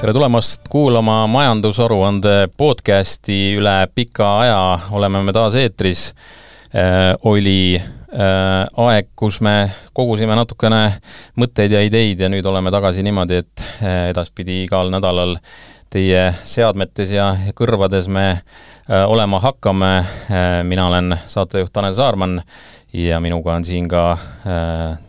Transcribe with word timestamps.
tere 0.00 0.12
tulemast 0.16 0.68
kuulama 0.72 1.26
majandusaruande 1.28 2.48
podcasti 2.56 3.34
üle 3.58 3.74
pika 3.94 4.28
aja 4.40 4.60
oleme 4.96 5.20
me 5.22 5.32
taas 5.36 5.58
eetris 5.60 6.06
äh,. 6.72 7.12
oli 7.28 7.76
äh, 7.76 8.64
aeg, 8.76 9.10
kus 9.16 9.42
me 9.44 9.68
kogusime 9.92 10.38
natukene 10.38 10.80
mõtteid 11.36 11.76
ja 11.76 11.84
ideid 11.84 12.24
ja 12.24 12.32
nüüd 12.32 12.48
oleme 12.48 12.72
tagasi 12.72 13.04
niimoodi, 13.04 13.42
et 13.44 13.66
äh, 13.84 14.08
edaspidi 14.14 14.62
igal 14.64 14.88
nädalal 14.88 15.36
teie 15.92 16.30
seadmetes 16.48 17.12
ja 17.12 17.34
kõrvades 17.52 18.08
me 18.08 18.40
olema 18.88 19.38
hakkame 19.42 19.92
mina 20.64 20.86
olen 20.86 21.18
saatejuht 21.26 21.72
Tanel 21.72 21.94
Saarman 21.98 22.40
ja 22.94 23.20
minuga 23.20 23.58
on 23.58 23.66
siin 23.68 23.90
ka 23.90 24.16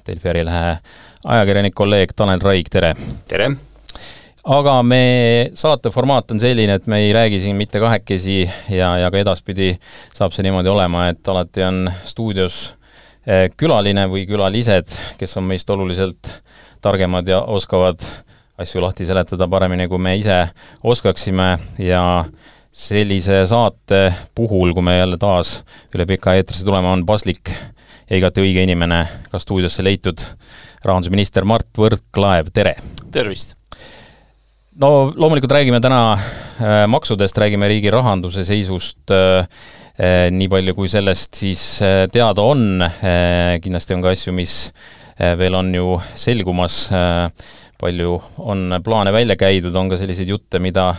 Delfi 0.05 0.35
ärilehe 0.35 0.77
ajakirjanik, 1.23 1.77
kolleeg 1.77 2.17
Tanel 2.17 2.41
Raig, 2.43 2.69
tere! 2.73 2.95
tere! 3.29 3.53
Aga 4.43 4.75
me, 4.83 5.03
saate 5.57 5.91
formaat 5.93 6.31
on 6.33 6.41
selline, 6.41 6.75
et 6.79 6.87
me 6.89 7.01
ei 7.05 7.13
räägi 7.13 7.41
siin 7.43 7.55
mitte 7.55 7.79
kahekesi 7.79 8.43
ja, 8.73 8.95
ja 8.97 9.11
ka 9.11 9.21
edaspidi 9.21 9.75
saab 10.15 10.33
see 10.33 10.45
niimoodi 10.45 10.71
olema, 10.71 11.07
et 11.11 11.27
alati 11.29 11.65
on 11.67 11.83
stuudios 12.09 12.61
eh, 13.25 13.49
külaline 13.57 14.07
või 14.09 14.25
külalised, 14.29 14.95
kes 15.19 15.37
on 15.37 15.47
meist 15.49 15.69
oluliselt 15.69 16.31
targemad 16.81 17.27
ja 17.29 17.43
oskavad 17.43 18.01
asju 18.61 18.81
lahti 18.81 19.05
seletada 19.05 19.47
paremini, 19.49 19.87
kui 19.89 20.01
me 20.01 20.15
ise 20.17 20.43
oskaksime 20.83 21.51
ja 21.81 22.25
sellise 22.71 23.43
saate 23.49 24.03
puhul, 24.35 24.73
kui 24.73 24.85
me 24.85 24.97
jälle 24.97 25.21
taas 25.21 25.59
üle 25.93 26.07
pika 26.09 26.35
eetrisse 26.37 26.65
tuleme, 26.65 26.89
on 26.89 27.05
paslik 27.05 27.53
ja 28.09 28.17
igati 28.17 28.41
õige 28.43 28.65
inimene 28.65 29.05
ka 29.31 29.41
stuudiosse 29.41 29.85
leitud 29.85 30.23
rahandusminister 30.85 31.45
Mart 31.45 31.69
Võrklaev, 31.77 32.53
tere! 32.53 32.77
tervist! 33.11 33.60
No 34.81 35.11
loomulikult 35.15 35.51
räägime 35.51 35.79
täna 35.81 36.13
äh, 36.13 36.87
maksudest, 36.89 37.37
räägime 37.37 37.67
riigi 37.69 37.91
rahanduse 37.93 38.45
seisust 38.45 39.11
äh, 39.13 39.45
äh, 40.01 40.29
nii 40.33 40.49
palju, 40.49 40.73
kui 40.77 40.89
sellest 40.89 41.37
siis 41.37 41.61
teada 42.13 42.41
on. 42.41 42.81
kindlasti 43.61 43.95
on 43.95 44.01
ka 44.01 44.13
asju, 44.15 44.33
mis 44.33 44.55
veel 45.37 45.55
on 45.55 45.69
ju 45.75 45.99
selgumas. 46.17 46.87
palju 47.81 48.21
on 48.37 48.77
plaane 48.85 49.11
välja 49.11 49.35
käidud, 49.35 49.75
on 49.75 49.89
ka 49.89 49.97
selliseid 49.97 50.29
jutte, 50.29 50.59
mida 50.61 50.95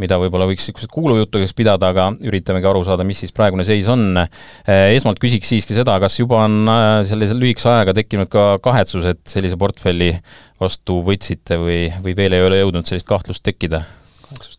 mida 0.00 0.18
võib-olla 0.20 0.48
võiks 0.50 0.64
niisugused 0.64 0.90
kuulujuttudeks 0.94 1.54
pidada, 1.56 1.92
aga 1.92 2.08
üritamegi 2.26 2.68
aru 2.70 2.82
saada, 2.88 3.06
mis 3.06 3.20
siis 3.22 3.34
praegune 3.36 3.66
seis 3.68 3.88
on. 3.92 4.24
esmalt 4.66 5.20
küsiks 5.22 5.52
siiski 5.52 5.76
seda, 5.76 5.98
kas 6.02 6.18
juba 6.18 6.44
on 6.46 6.64
sellise 7.08 7.36
lühikese 7.36 7.70
ajaga 7.74 7.94
tekkinud 8.00 8.32
ka 8.32 8.50
kahetsus, 8.64 9.06
et 9.12 9.22
sellise 9.28 9.60
portfelli 9.60 10.12
vastu 10.60 11.00
võtsite 11.06 11.60
või, 11.60 11.80
või 12.04 12.16
veel 12.16 12.36
ei 12.36 12.46
ole 12.48 12.60
jõudnud 12.60 12.88
sellist 12.88 13.08
kahtlust 13.08 13.44
tekkida? 13.46 13.84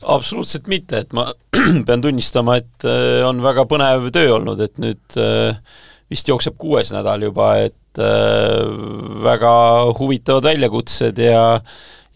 absoluutselt 0.02 0.68
mitte, 0.72 1.04
et 1.04 1.14
ma 1.16 1.30
pean 1.88 2.04
tunnistama, 2.04 2.58
et 2.62 2.88
äh, 2.88 3.22
on 3.28 3.42
väga 3.44 3.66
põnev 3.70 4.10
töö 4.14 4.36
olnud, 4.38 4.62
et 4.64 4.82
nüüd 4.82 5.20
äh, 5.22 5.56
vist 6.12 6.28
jookseb 6.28 6.58
kuues 6.60 6.92
nädal 6.94 7.24
juba, 7.28 7.54
et 7.70 8.02
äh, 8.02 8.66
väga 9.24 9.54
huvitavad 10.00 10.50
väljakutsed 10.52 11.22
ja 11.22 11.46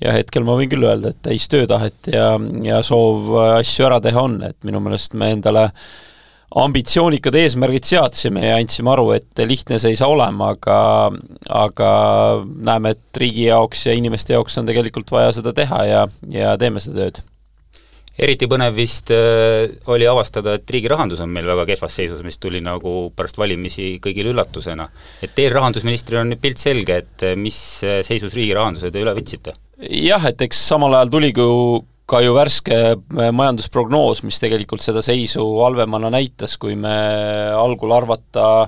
ja 0.05 0.15
hetkel 0.15 0.45
ma 0.47 0.55
võin 0.59 0.71
küll 0.71 0.85
öelda, 0.85 1.11
et 1.11 1.21
täis 1.25 1.49
töötahet 1.51 2.11
ja, 2.13 2.33
ja 2.63 2.81
soov 2.85 3.33
asju 3.57 3.89
ära 3.89 4.01
teha 4.03 4.27
on, 4.29 4.41
et 4.47 4.57
minu 4.67 4.81
meelest 4.83 5.17
me 5.17 5.33
endale 5.35 5.69
äh, 5.69 5.87
ambitsioonikad 6.55 7.35
eesmärgid 7.35 7.87
seadsime 7.87 8.45
ja 8.45 8.55
andsime 8.59 8.91
aru, 8.93 9.09
et 9.17 9.43
lihtne 9.47 9.79
see 9.81 9.91
ei 9.91 9.99
saa 9.99 10.11
olema, 10.11 10.53
aga 10.55 10.79
aga 11.51 11.91
näeme, 12.45 12.95
et 12.95 13.21
riigi 13.21 13.49
jaoks 13.49 13.87
ja 13.89 13.95
inimeste 13.97 14.35
jaoks 14.37 14.55
on 14.61 14.69
tegelikult 14.69 15.11
vaja 15.11 15.33
seda 15.35 15.55
teha 15.55 15.81
ja, 15.89 16.03
ja 16.31 16.55
teeme 16.61 16.83
seda 16.83 17.03
tööd. 17.03 17.19
eriti 18.15 18.47
põnev 18.47 18.77
vist 18.77 19.11
äh, 19.11 19.67
oli 19.91 20.07
avastada, 20.07 20.55
et 20.55 20.71
riigi 20.71 20.91
rahandus 20.91 21.19
on 21.25 21.33
meil 21.35 21.49
väga 21.49 21.67
kehvas 21.73 21.99
seisus, 21.99 22.23
mis 22.23 22.39
tuli 22.39 22.63
nagu 22.63 22.95
pärast 23.15 23.41
valimisi 23.41 23.97
kõigile 24.03 24.31
üllatusena. 24.31 24.87
et 25.21 25.35
teil 25.35 25.51
rahandusministril 25.57 26.23
on 26.23 26.31
nüüd 26.31 26.43
pilt 26.45 26.61
selge, 26.61 27.03
et 27.03 27.29
mis 27.35 27.59
seisus 27.83 28.33
riigi 28.33 28.55
rahanduse 28.55 28.93
te 28.93 29.03
üle 29.03 29.17
võtsite? 29.17 29.57
Jah, 29.79 30.25
et 30.29 30.41
eks 30.45 30.61
samal 30.69 30.95
ajal 30.95 31.13
tuligi 31.17 31.43
ju 31.43 31.83
ka 32.05 32.19
ju 32.21 32.35
värske 32.35 32.75
äh, 32.93 33.31
majandusprognoos, 33.33 34.21
mis 34.27 34.37
tegelikult 34.41 34.83
seda 34.83 35.01
seisu 35.05 35.43
halvemana 35.63 36.11
näitas, 36.13 36.53
kui 36.61 36.75
me 36.77 36.93
algul 37.57 37.95
arvata 37.95 38.67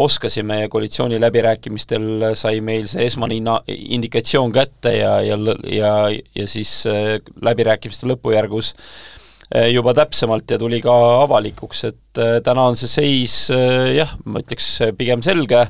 oskasime 0.00 0.62
ja 0.62 0.70
koalitsiooniläbirääkimistel 0.72 2.30
sai 2.38 2.62
meil 2.64 2.86
see 2.88 3.04
esmane 3.10 3.36
inna-, 3.36 3.60
indikatsioon 3.68 4.54
kätte 4.54 4.94
ja, 4.96 5.16
ja, 5.26 5.36
ja, 5.68 5.94
ja 6.08 6.48
siis 6.48 6.72
äh, 6.88 7.18
läbirääkimiste 7.44 8.08
lõpujärgus 8.08 8.72
äh, 8.72 9.19
juba 9.50 9.94
täpsemalt 9.98 10.52
ja 10.52 10.58
tuli 10.62 10.78
ka 10.84 10.94
avalikuks, 11.24 11.80
et 11.88 12.20
täna 12.46 12.68
on 12.70 12.76
see 12.78 12.90
seis 12.90 13.34
jah, 13.50 14.12
ma 14.30 14.44
ütleks 14.44 14.68
pigem 14.98 15.24
selge, 15.26 15.64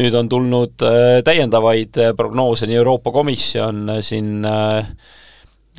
nüüd 0.00 0.16
on 0.16 0.30
tulnud 0.32 0.80
täiendavaid 1.26 1.98
prognoose, 2.16 2.64
nii 2.70 2.78
Euroopa 2.80 3.12
Komisjon 3.12 3.98
siin 4.00 4.46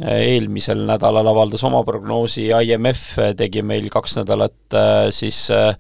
eelmisel 0.02 0.86
nädalal 0.86 1.28
avaldas 1.34 1.66
oma 1.66 1.82
prognoosi, 1.88 2.52
IMF 2.54 3.18
tegi 3.38 3.66
meil 3.66 3.90
kaks 3.94 4.20
nädalat 4.22 4.80
siis 5.18 5.44
äh, 5.54 5.74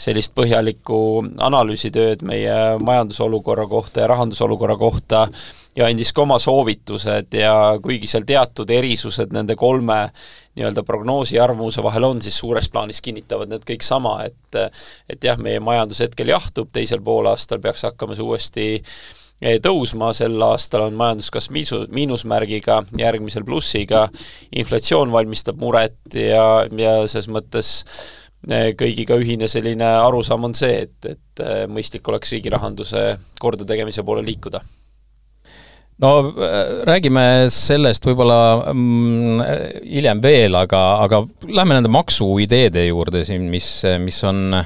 sellist 0.00 0.34
põhjalikku 0.36 0.98
analüüsitööd 1.44 2.24
meie 2.26 2.56
majandusolukorra 2.80 3.66
kohta 3.68 4.04
ja 4.04 4.10
rahandusolukorra 4.14 4.76
kohta 4.80 5.26
ja 5.76 5.86
andis 5.86 6.12
ka 6.16 6.24
oma 6.24 6.38
soovitused 6.42 7.36
ja 7.36 7.54
kuigi 7.82 8.08
seal 8.10 8.26
teatud 8.26 8.70
erisused 8.74 9.34
nende 9.36 9.56
kolme 9.60 10.00
nii-öelda 10.56 10.82
prognoosi 10.86 11.36
ja 11.36 11.44
arvamuse 11.44 11.82
vahel 11.84 12.08
on, 12.08 12.22
siis 12.24 12.38
suures 12.40 12.68
plaanis 12.72 13.00
kinnitavad 13.04 13.52
need 13.52 13.64
kõik 13.68 13.86
sama, 13.86 14.18
et 14.26 14.60
et 15.10 15.24
jah, 15.24 15.38
meie 15.38 15.60
majandus 15.62 16.02
hetkel 16.02 16.32
jahtub, 16.32 16.72
teisel 16.72 17.02
poolaastal 17.04 17.62
peaks 17.62 17.86
hakkama 17.86 18.16
see 18.18 18.26
uuesti 18.26 18.66
äh, 18.80 19.20
tõusma, 19.40 20.12
sel 20.16 20.36
aastal 20.44 20.86
on 20.88 20.96
majanduskasv 21.00 21.52
miisu, 21.54 21.80
miinusmärgiga, 21.94 22.82
järgmisel 22.98 23.44
plussiga, 23.48 24.06
inflatsioon 24.52 25.12
valmistab 25.12 25.60
muret 25.60 25.96
ja, 26.14 26.66
ja 26.76 26.96
selles 27.08 27.30
mõttes 27.32 27.70
eh, 27.80 28.19
kõigiga 28.48 29.18
ühine 29.20 29.48
selline 29.48 29.86
arusaam 30.00 30.48
on 30.48 30.54
see, 30.56 30.86
et, 30.86 30.98
et 31.04 31.42
eh, 31.44 31.64
mõistlik 31.68 32.06
oleks 32.08 32.32
riigi 32.32 32.52
rahanduse 32.52 33.18
kordategemise 33.40 34.04
poole 34.06 34.24
liikuda. 34.24 34.62
No 36.00 36.12
eh, 36.30 36.70
räägime 36.88 37.24
sellest 37.52 38.06
võib-olla 38.08 38.72
mm, 38.72 39.44
hiljem 39.84 40.22
veel, 40.24 40.56
aga, 40.56 40.80
aga 41.04 41.24
lähme 41.48 41.76
nende 41.76 41.92
maksuideede 41.92 42.86
juurde 42.88 43.26
siin, 43.28 43.50
mis, 43.52 43.68
mis 44.00 44.22
on 44.24 44.56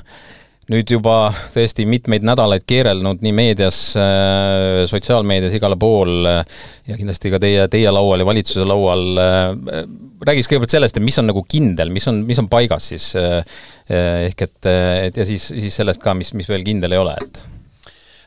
nüüd 0.73 0.89
juba 0.95 1.29
tõesti 1.55 1.85
mitmeid 1.89 2.25
nädalaid 2.25 2.65
keerelnud 2.69 3.23
nii 3.25 3.33
meedias, 3.37 3.79
äh, 4.01 4.85
sotsiaalmeedias, 4.91 5.57
igale 5.59 5.77
pool 5.81 6.29
äh, 6.31 6.41
ja 6.89 6.99
kindlasti 6.99 7.33
ka 7.35 7.41
teie, 7.43 7.67
teie 7.73 7.93
laual 7.93 8.23
ja 8.23 8.29
valitsuse 8.29 8.67
laual. 8.69 9.05
Äh, 9.21 9.81
räägiks 10.25 10.49
kõigepealt 10.51 10.77
sellest, 10.77 10.99
et 10.99 11.05
mis 11.05 11.21
on 11.21 11.29
nagu 11.29 11.45
kindel, 11.49 11.93
mis 11.93 12.09
on, 12.11 12.23
mis 12.29 12.41
on 12.41 12.49
paigas 12.53 12.91
siis 12.95 13.11
ehk 13.15 14.45
et, 14.47 14.69
et 14.71 15.19
ja 15.21 15.27
siis, 15.29 15.51
siis 15.53 15.75
sellest 15.77 16.01
ka, 16.01 16.15
mis, 16.17 16.33
mis 16.39 16.49
veel 16.49 16.65
kindel 16.65 16.97
ei 16.97 17.01
ole, 17.03 17.17
et 17.21 17.43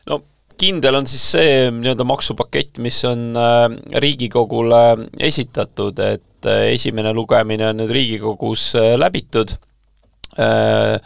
no 0.06 0.20
kindel 0.58 1.00
on 1.00 1.08
siis 1.10 1.24
see 1.34 1.56
nii-öelda 1.74 2.06
maksupakett, 2.06 2.78
mis 2.82 3.00
on 3.08 3.32
Riigikogule 3.98 4.82
esitatud, 5.26 5.98
et 5.98 6.50
esimene 6.70 7.10
lugemine 7.14 7.72
on 7.72 7.82
nüüd 7.82 7.90
Riigikogus 7.94 8.70
läbitud 8.98 9.56
Äh, 10.38 11.00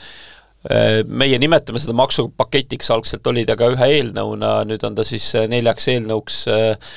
meie 0.62 1.38
nimetame 1.42 1.80
seda 1.82 1.94
maksupaketiks, 1.98 2.90
algselt 2.94 3.26
oli 3.26 3.42
ta 3.48 3.56
ka 3.58 3.72
ühe 3.74 3.88
eelnõuna, 3.98 4.60
nüüd 4.68 4.84
on 4.86 4.98
ta 4.98 5.06
siis 5.06 5.32
äh, 5.38 5.48
neljaks 5.50 5.88
eelnõuks 5.94 6.42
äh, 6.52 6.92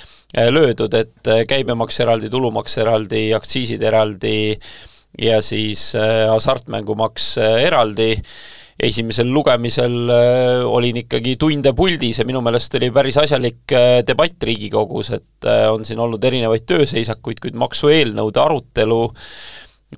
löödud, 0.51 0.93
et 0.97 1.29
käibemaks 1.47 2.01
eraldi, 2.03 2.29
tulumaks 2.29 2.77
eraldi, 2.83 3.29
aktsiisid 3.37 3.81
eraldi 3.87 4.53
ja 5.21 5.37
siis 5.39 5.93
hasartmängumaks 5.95 7.37
eraldi. 7.39 8.17
esimesel 8.75 9.29
lugemisel 9.31 10.09
olin 10.67 10.97
ikkagi 10.99 11.37
tunde 11.39 11.71
puldis 11.71 12.19
ja 12.19 12.25
minu 12.27 12.41
meelest 12.43 12.75
oli 12.75 12.89
päris 12.91 13.17
asjalik 13.21 13.71
debatt 14.03 14.43
Riigikogus, 14.43 15.13
et 15.15 15.47
on 15.71 15.85
siin 15.87 15.99
olnud 16.03 16.23
erinevaid 16.23 16.65
tööseisakuid, 16.67 17.39
kuid 17.39 17.55
maksueelnõude 17.55 18.41
arutelu 18.43 18.99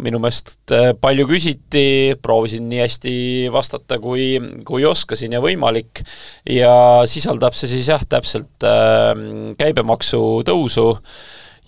minu 0.03 0.21
meelest 0.23 0.73
äh, 0.75 0.91
palju 0.99 1.27
küsiti, 1.29 2.15
proovisin 2.21 2.67
nii 2.69 2.83
hästi 2.83 3.15
vastata, 3.53 3.99
kui, 4.03 4.35
kui 4.67 4.85
oskasin 4.87 5.37
ja 5.37 5.41
võimalik, 5.43 6.03
ja 6.49 6.75
sisaldab 7.09 7.57
see 7.57 7.71
siis 7.75 7.91
jah, 7.93 8.05
täpselt 8.09 8.67
äh, 8.67 9.11
käibemaksu 9.59 10.23
tõusu 10.47 10.93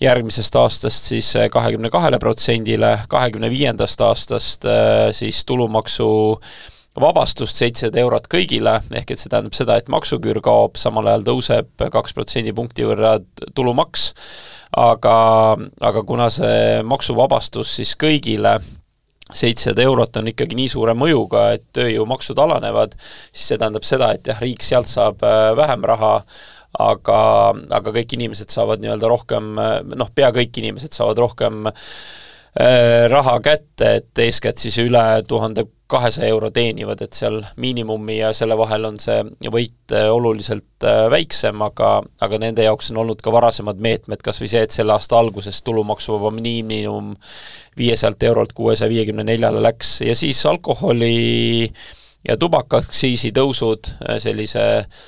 järgmisest 0.00 0.56
aastast 0.56 1.10
siis 1.12 1.28
äh, 1.36 1.48
kahekümne 1.52 1.90
kahele 1.92 2.18
protsendile, 2.22 2.96
kahekümne 3.12 3.50
viiendast 3.52 4.00
aastast 4.04 4.64
äh, 4.68 5.10
siis 5.16 5.44
tulumaksu 5.48 6.10
vabastust, 6.98 7.54
seitsesada 7.54 8.00
eurot 8.02 8.26
kõigile, 8.30 8.80
ehk 8.90 9.12
et 9.12 9.20
see 9.20 9.30
tähendab 9.30 9.54
seda, 9.54 9.76
et 9.78 9.90
maksuküür 9.92 10.40
kaob, 10.42 10.78
samal 10.80 11.06
ajal 11.10 11.26
tõuseb 11.28 11.86
kaks 11.94 12.16
protsendipunkti 12.16 12.86
võrra 12.88 13.16
tulumaks, 13.54 14.10
aga, 14.80 15.16
aga 15.86 16.04
kuna 16.06 16.28
see 16.34 16.80
maksuvabastus 16.86 17.76
siis 17.78 17.94
kõigile 17.98 18.58
seitsesada 19.30 19.84
eurot 19.86 20.16
on 20.18 20.30
ikkagi 20.32 20.58
nii 20.58 20.70
suure 20.72 20.94
mõjuga, 20.98 21.52
et 21.54 21.68
tööjõumaksud 21.76 22.38
alanevad, 22.42 22.96
siis 23.30 23.52
see 23.52 23.60
tähendab 23.60 23.86
seda, 23.86 24.10
et 24.16 24.26
jah, 24.26 24.40
riik 24.42 24.64
sealt 24.66 24.90
saab 24.90 25.22
äh, 25.22 25.52
vähem 25.58 25.86
raha, 25.86 26.16
aga, 26.80 27.20
aga 27.78 27.92
kõik 27.94 28.16
inimesed 28.18 28.50
saavad 28.50 28.82
nii-öelda 28.82 29.10
rohkem, 29.10 29.54
noh, 29.94 30.10
pea 30.14 30.32
kõik 30.34 30.58
inimesed 30.58 30.94
saavad 30.94 31.22
rohkem 31.22 31.70
äh, 31.70 31.86
raha 32.50 33.36
kätte, 33.44 33.92
et 34.00 34.18
eeskätt 34.18 34.58
siis 34.58 34.78
üle 34.82 35.22
tuhande 35.28 35.68
kahesaja 35.90 36.30
euro 36.30 36.50
teenivad, 36.54 37.02
et 37.02 37.16
seal 37.16 37.40
miinimumi 37.60 38.20
ja 38.20 38.30
selle 38.36 38.56
vahel 38.58 38.86
on 38.88 38.98
see 39.02 39.18
võit 39.52 39.94
äh, 39.96 40.06
oluliselt 40.12 40.86
äh, 40.86 41.04
väiksem, 41.12 41.62
aga, 41.66 41.92
aga 42.22 42.40
nende 42.42 42.66
jaoks 42.66 42.92
on 42.92 43.02
olnud 43.04 43.22
ka 43.24 43.32
varasemad 43.34 43.80
meetmed, 43.82 44.22
kas 44.24 44.40
või 44.42 44.50
see, 44.52 44.64
et 44.66 44.74
selle 44.74 44.94
aasta 44.94 45.18
alguses 45.18 45.62
tulumaksuvaba 45.66 46.32
miinimum 46.36 47.14
viiesajalt 47.80 48.28
eurolt 48.30 48.54
kuuesaja 48.56 48.90
viiekümne 48.92 49.26
neljale 49.26 49.62
läks 49.64 49.98
ja 50.06 50.16
siis 50.18 50.42
alkoholi 50.46 51.70
ja 52.28 52.36
tubakaaktsiisi 52.38 53.32
tõusud 53.36 53.94
sellise 54.22 54.66
äh, 54.82 55.00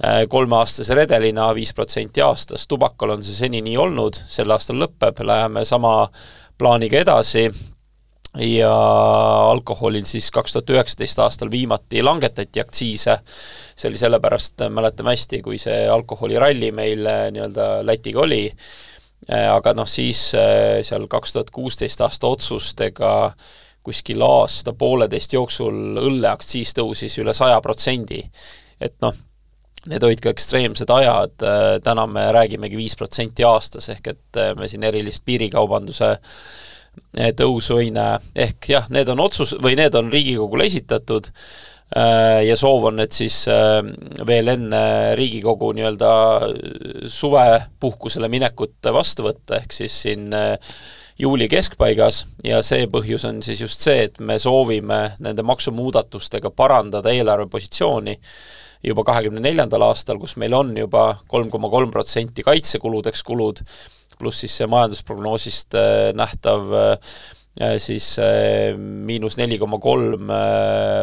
Äh, 0.00 0.22
kolmeaastase 0.32 0.94
redelina 0.96 1.50
viis 1.52 1.74
protsenti 1.76 2.22
aastas, 2.24 2.62
tubakal 2.64 3.10
on 3.12 3.24
see 3.24 3.34
seni 3.36 3.58
nii 3.60 3.74
olnud, 3.76 4.16
sel 4.32 4.48
aastal 4.54 4.78
lõpeb, 4.80 5.18
läheme 5.28 5.66
sama 5.68 6.06
plaaniga 6.60 7.00
edasi. 7.00 7.48
Ja 8.38 8.70
alkoholil 9.50 10.04
siis 10.06 10.28
kaks 10.30 10.52
tuhat 10.54 10.68
üheksateist 10.70 11.18
aastal 11.18 11.48
viimati 11.50 11.98
langetati 12.06 12.60
aktsiise, 12.62 13.16
see 13.74 13.88
oli 13.90 13.98
sellepärast, 13.98 14.62
mäletame 14.70 15.16
hästi, 15.16 15.40
kui 15.42 15.58
see 15.58 15.80
alkoholiralli 15.90 16.68
meil 16.70 17.02
nii-öelda 17.34 17.66
Lätiga 17.82 18.22
oli, 18.22 18.44
aga 19.34 19.72
noh, 19.74 19.90
siis 19.90 20.28
seal 20.30 21.08
kaks 21.10 21.34
tuhat 21.34 21.50
kuusteist 21.50 22.06
aasta 22.06 22.30
otsustega 22.30 23.10
kuskil 23.82 24.22
aasta-pooleteist 24.22 25.34
jooksul 25.34 25.98
õlleaktsiis 25.98 26.74
tõusis 26.76 27.16
üle 27.22 27.34
saja 27.36 27.58
protsendi. 27.64 28.22
et 28.80 28.94
noh, 29.02 29.16
need 29.88 30.04
olid 30.04 30.20
ka 30.20 30.32
ekstreemsed 30.34 30.90
ajad, 30.92 31.36
äh, 31.46 31.70
täna 31.84 32.06
me 32.10 32.26
räägimegi 32.34 32.78
viis 32.78 32.96
protsenti 32.98 33.46
aastas, 33.46 33.88
ehk 33.94 34.12
et 34.12 34.40
äh, 34.40 34.52
me 34.58 34.68
siin 34.68 34.84
erilist 34.84 35.24
piirikaubanduse 35.28 36.10
äh, 36.12 37.32
tõusu 37.36 37.80
ei 37.80 37.90
näe. 37.94 38.20
ehk 38.34 38.70
jah, 38.74 38.88
need 38.92 39.08
on 39.08 39.24
otsus, 39.24 39.54
või 39.62 39.78
need 39.80 39.96
on 39.96 40.12
Riigikogule 40.12 40.68
esitatud 40.68 41.32
ja 42.46 42.54
soov 42.54 42.84
on, 42.86 43.00
et 43.02 43.10
siis 43.10 43.34
veel 44.26 44.46
enne 44.52 44.82
Riigikogu 45.18 45.72
nii-öelda 45.74 46.10
suvepuhkusele 47.10 48.28
minekut 48.30 48.86
vastu 48.94 49.24
võtta, 49.26 49.58
ehk 49.58 49.74
siis 49.74 49.96
siin 50.04 50.28
juuli 51.18 51.48
keskpaigas 51.50 52.20
ja 52.46 52.60
see 52.62 52.86
põhjus 52.86 53.26
on 53.26 53.42
siis 53.42 53.64
just 53.64 53.82
see, 53.82 54.04
et 54.06 54.22
me 54.22 54.38
soovime 54.38 55.00
nende 55.18 55.42
maksumuudatustega 55.42 56.54
parandada 56.54 57.10
eelarvepositsiooni 57.10 58.14
juba 58.84 59.04
kahekümne 59.04 59.42
neljandal 59.44 59.84
aastal, 59.90 60.20
kus 60.20 60.36
meil 60.40 60.54
on 60.56 60.72
juba 60.76 61.04
kolm 61.30 61.50
koma 61.52 61.70
kolm 61.72 61.92
protsenti 61.92 62.44
kaitsekuludeks 62.46 63.22
kulud, 63.26 63.62
pluss 64.20 64.44
siis 64.44 64.56
see 64.60 64.68
majandusprognoosist 64.70 65.76
äh, 65.78 66.10
nähtav 66.16 66.72
äh, 66.76 67.14
siis 67.82 68.12
äh, 68.22 68.76
miinus 68.78 69.36
neli 69.40 69.58
koma 69.60 69.80
kolm 69.82 70.30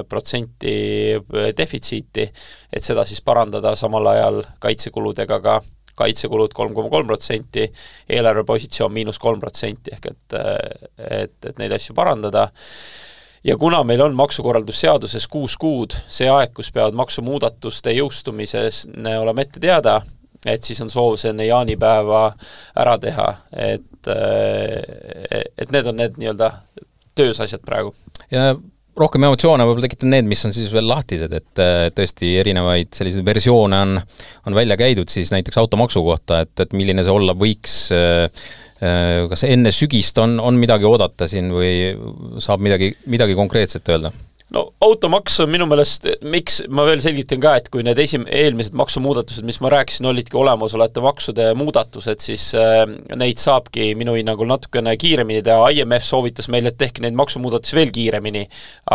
protsenti 0.09 0.75
defitsiiti, 1.57 2.27
et 2.73 2.85
seda 2.85 3.05
siis 3.05 3.21
parandada 3.25 3.75
samal 3.77 4.13
ajal 4.13 4.43
kaitsekuludega 4.63 5.41
ka 5.43 5.57
kaitsekulud 5.97 6.53
kolm 6.53 6.75
koma 6.77 6.91
kolm 6.93 7.09
protsenti, 7.09 7.65
eelarvepositsioon 8.13 8.93
miinus 8.93 9.17
kolm 9.19 9.41
protsenti, 9.41 9.95
ehk 9.95 10.11
et, 10.11 10.35
et, 10.97 11.37
et 11.49 11.61
neid 11.61 11.73
asju 11.73 11.95
parandada 11.97 12.51
ja 13.43 13.57
kuna 13.57 13.83
meil 13.87 14.01
on 14.05 14.15
maksukorraldusseaduses 14.17 15.27
kuus 15.31 15.57
kuud, 15.57 15.95
see 16.07 16.29
aeg, 16.31 16.53
kus 16.55 16.71
peavad 16.75 16.97
maksumuudatuste 16.97 17.93
jõustumises 17.97 18.85
olema 18.95 19.43
ette 19.43 19.61
teada, 19.63 19.99
et 20.45 20.63
siis 20.63 20.81
on 20.83 20.91
soov 20.93 21.17
see 21.19 21.33
enne 21.33 21.47
jaanipäeva 21.47 22.23
ära 22.79 22.95
teha, 23.01 23.27
et, 23.67 24.09
et 25.57 25.75
need 25.75 25.91
on 25.93 26.01
need 26.01 26.17
nii-öelda 26.21 26.51
töös 27.17 27.39
asjad 27.43 27.63
praegu. 27.65 27.95
ja 28.31 28.53
rohkem 28.97 29.27
emotsioone 29.27 29.65
võib-olla 29.65 29.85
tekitavad 29.85 30.15
need, 30.15 30.29
mis 30.29 30.41
on 30.47 30.53
siis 30.55 30.71
veel 30.73 30.87
lahtised, 30.89 31.33
et 31.33 31.61
tõesti 31.97 32.31
erinevaid 32.41 32.89
selliseid 32.97 33.25
versioone 33.25 33.81
on, 33.85 33.99
on 34.49 34.57
välja 34.57 34.77
käidud 34.79 35.13
siis 35.13 35.29
näiteks 35.33 35.59
automaksu 35.61 36.01
kohta, 36.05 36.41
et, 36.45 36.55
et 36.65 36.73
milline 36.73 37.05
see 37.05 37.13
olla 37.13 37.37
võiks 37.37 37.77
Äh, 37.93 38.29
kas 38.77 39.43
enne 39.47 39.71
sügist 39.73 40.17
on, 40.21 40.37
on 40.39 40.57
midagi 40.61 40.85
oodata 40.85 41.27
siin 41.29 41.49
või 41.53 41.95
saab 42.43 42.61
midagi, 42.61 42.91
midagi 43.09 43.37
konkreetset 43.37 43.89
öelda? 43.89 44.11
no 44.53 44.63
automaks 44.83 45.35
on 45.43 45.49
minu 45.51 45.65
meelest, 45.67 46.07
miks, 46.31 46.61
ma 46.71 46.85
veel 46.87 47.01
selgitan 47.03 47.41
ka, 47.43 47.55
et 47.59 47.67
kui 47.71 47.83
need 47.85 47.99
esim-, 47.99 48.25
eelmised 48.31 48.75
maksumuudatused, 48.79 49.43
mis 49.47 49.59
ma 49.63 49.71
rääkisin, 49.73 50.07
olidki 50.11 50.39
olemasolevate 50.39 51.03
maksude 51.03 51.47
muudatused, 51.59 52.23
siis 52.23 52.47
äh, 52.57 52.85
neid 53.19 53.41
saabki 53.43 53.89
minu 53.99 54.15
hinnangul 54.17 54.47
natukene 54.49 54.95
kiiremini 54.99 55.43
teha, 55.45 55.69
IMF 55.75 56.07
soovitas 56.07 56.47
meile, 56.53 56.71
et 56.71 56.79
tehke 56.79 57.03
neid 57.03 57.17
maksumuudatusi 57.19 57.79
veel 57.79 57.93
kiiremini, 57.95 58.45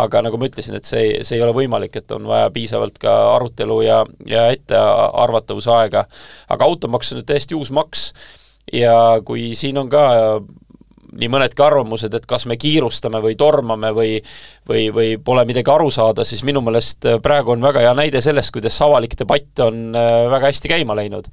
aga 0.03 0.23
nagu 0.25 0.41
ma 0.41 0.49
ütlesin, 0.49 0.77
et 0.79 0.89
see, 0.89 1.09
see 1.21 1.37
ei 1.37 1.45
ole 1.45 1.53
võimalik, 1.57 2.01
et 2.01 2.17
on 2.17 2.25
vaja 2.29 2.49
piisavalt 2.53 2.97
ka 3.01 3.13
arutelu 3.35 3.81
ja, 3.85 4.01
ja 4.29 4.47
ettearvatavuse 4.55 5.73
aega. 5.77 6.07
aga 6.53 6.65
automaks 6.65 7.13
on 7.13 7.21
nüüd 7.21 7.29
täiesti 7.29 7.57
uus 7.57 7.69
maks 7.73 8.09
ja 8.73 9.21
kui 9.25 9.53
siin 9.55 9.77
on 9.77 9.89
ka 9.89 10.03
nii 11.13 11.29
mõnedki 11.29 11.61
arvamused, 11.63 12.13
et 12.17 12.25
kas 12.29 12.47
me 12.49 12.57
kiirustame 12.59 13.21
või 13.23 13.35
tormame 13.39 13.91
või 13.95 14.15
või, 14.69 14.87
või 14.95 15.09
pole 15.23 15.45
midagi 15.49 15.71
aru 15.71 15.91
saada, 15.93 16.25
siis 16.25 16.43
minu 16.47 16.63
meelest 16.65 17.05
praegu 17.23 17.53
on 17.53 17.61
väga 17.61 17.83
hea 17.85 17.93
näide 17.97 18.21
sellest, 18.23 18.53
kuidas 18.55 18.79
avalik 18.81 19.17
debatt 19.19 19.63
on 19.65 19.93
äh, 19.97 20.25
väga 20.31 20.51
hästi 20.51 20.73
käima 20.73 20.97
läinud. 20.97 21.29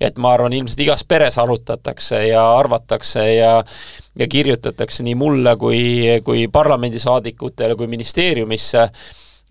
et 0.00 0.16
ma 0.18 0.32
arvan, 0.32 0.52
ilmselt 0.56 0.80
igas 0.80 1.04
peres 1.04 1.36
arutatakse 1.38 2.22
ja 2.28 2.44
arvatakse 2.56 3.24
ja 3.34 3.64
ja 4.18 4.28
kirjutatakse 4.28 5.04
nii 5.04 5.14
mulle 5.14 5.56
kui, 5.56 5.82
kui 6.24 6.48
parlamendisaadikutele 6.48 7.76
kui 7.76 7.86
ministeeriumisse, 7.86 8.88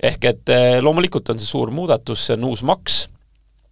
ehk 0.03 0.25
et 0.25 0.49
äh, 0.49 0.81
loomulikult 0.81 1.29
on 1.29 1.39
see 1.39 1.47
suur 1.47 1.71
muudatus, 1.71 2.25
see 2.25 2.37
on 2.37 2.49
uus 2.49 2.63
maks 2.63 3.05
Äh, 3.07 3.18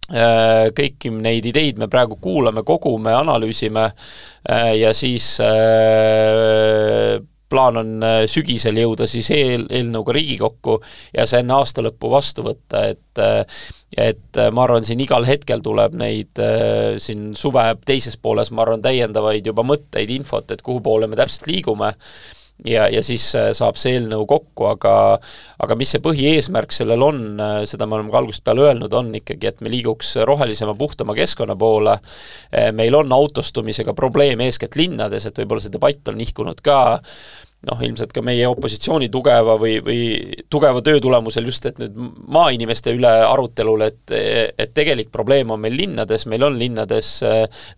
kõiki 0.08 1.10
neid 1.12 1.44
ideid 1.50 1.80
me 1.80 1.88
praegu 1.92 2.16
kuulame, 2.20 2.62
kogume, 2.64 3.12
analüüsime 3.12 3.88
äh, 3.88 4.70
ja 4.80 4.94
siis 4.96 5.34
äh, 5.44 7.18
plaan 7.48 7.80
on 7.80 8.06
sügisel 8.28 8.76
jõuda 8.76 9.06
siis 9.08 9.30
eel, 9.32 9.66
eelnõuga 9.72 10.12
Riigikokku 10.16 10.78
ja 11.16 11.24
see 11.28 11.40
enne 11.40 11.54
aasta 11.56 11.84
lõppu 11.84 12.10
vastu 12.12 12.44
võtta, 12.44 12.82
et 12.92 13.22
et 13.98 14.40
ma 14.52 14.66
arvan, 14.66 14.84
siin 14.84 15.00
igal 15.00 15.24
hetkel 15.24 15.62
tuleb 15.64 15.96
neid 15.96 16.38
siin 17.00 17.32
suve 17.34 17.64
teises 17.88 18.18
pooles, 18.20 18.52
ma 18.52 18.66
arvan, 18.66 18.84
täiendavaid 18.84 19.48
juba 19.48 19.64
mõtteid, 19.64 20.12
infot, 20.12 20.52
et 20.52 20.60
kuhu 20.62 20.84
poole 20.84 21.08
me 21.08 21.16
täpselt 21.16 21.48
liigume 21.48 21.94
ja, 22.66 22.88
ja 22.90 23.02
siis 23.02 23.24
äh, 23.38 23.50
saab 23.56 23.78
see 23.78 23.94
eelnõu 23.96 24.26
kokku, 24.28 24.66
aga 24.70 24.94
aga 25.62 25.76
mis 25.78 25.92
see 25.94 26.02
põhieesmärk 26.02 26.74
sellel 26.74 27.04
on, 27.06 27.20
äh, 27.42 27.60
seda 27.70 27.86
me 27.86 27.98
oleme 27.98 28.12
ka 28.12 28.20
algusest 28.22 28.44
peale 28.46 28.66
öelnud, 28.68 28.94
on 28.98 29.12
ikkagi, 29.20 29.50
et 29.50 29.62
me 29.64 29.72
liiguks 29.72 30.16
rohelisema, 30.28 30.74
puhtama 30.78 31.16
keskkonna 31.18 31.56
poole, 31.58 31.98
äh, 32.50 32.70
meil 32.74 32.98
on 32.98 33.14
autostumisega 33.14 33.94
probleem 33.98 34.42
eeskätt 34.46 34.78
linnades, 34.78 35.28
et 35.28 35.42
võib-olla 35.42 35.64
see 35.64 35.74
debatt 35.74 36.10
on 36.10 36.18
nihkunud 36.18 36.62
ka 36.64 36.78
noh, 37.66 37.80
ilmselt 37.82 38.12
ka 38.14 38.22
meie 38.22 38.46
opositsiooni 38.46 39.08
tugeva 39.10 39.56
või, 39.58 39.78
või 39.82 40.02
tugeva 40.50 40.82
töö 40.84 41.00
tulemusel 41.02 41.48
just, 41.48 41.66
et 41.66 41.80
nüüd 41.82 41.96
maainimeste 42.30 42.94
üle 42.94 43.10
arutelul, 43.26 43.82
et 43.88 44.14
et 44.14 44.70
tegelik 44.74 45.10
probleem 45.12 45.50
on 45.50 45.60
meil 45.60 45.74
linnades, 45.76 46.26
meil 46.30 46.46
on 46.46 46.58
linnades 46.58 47.10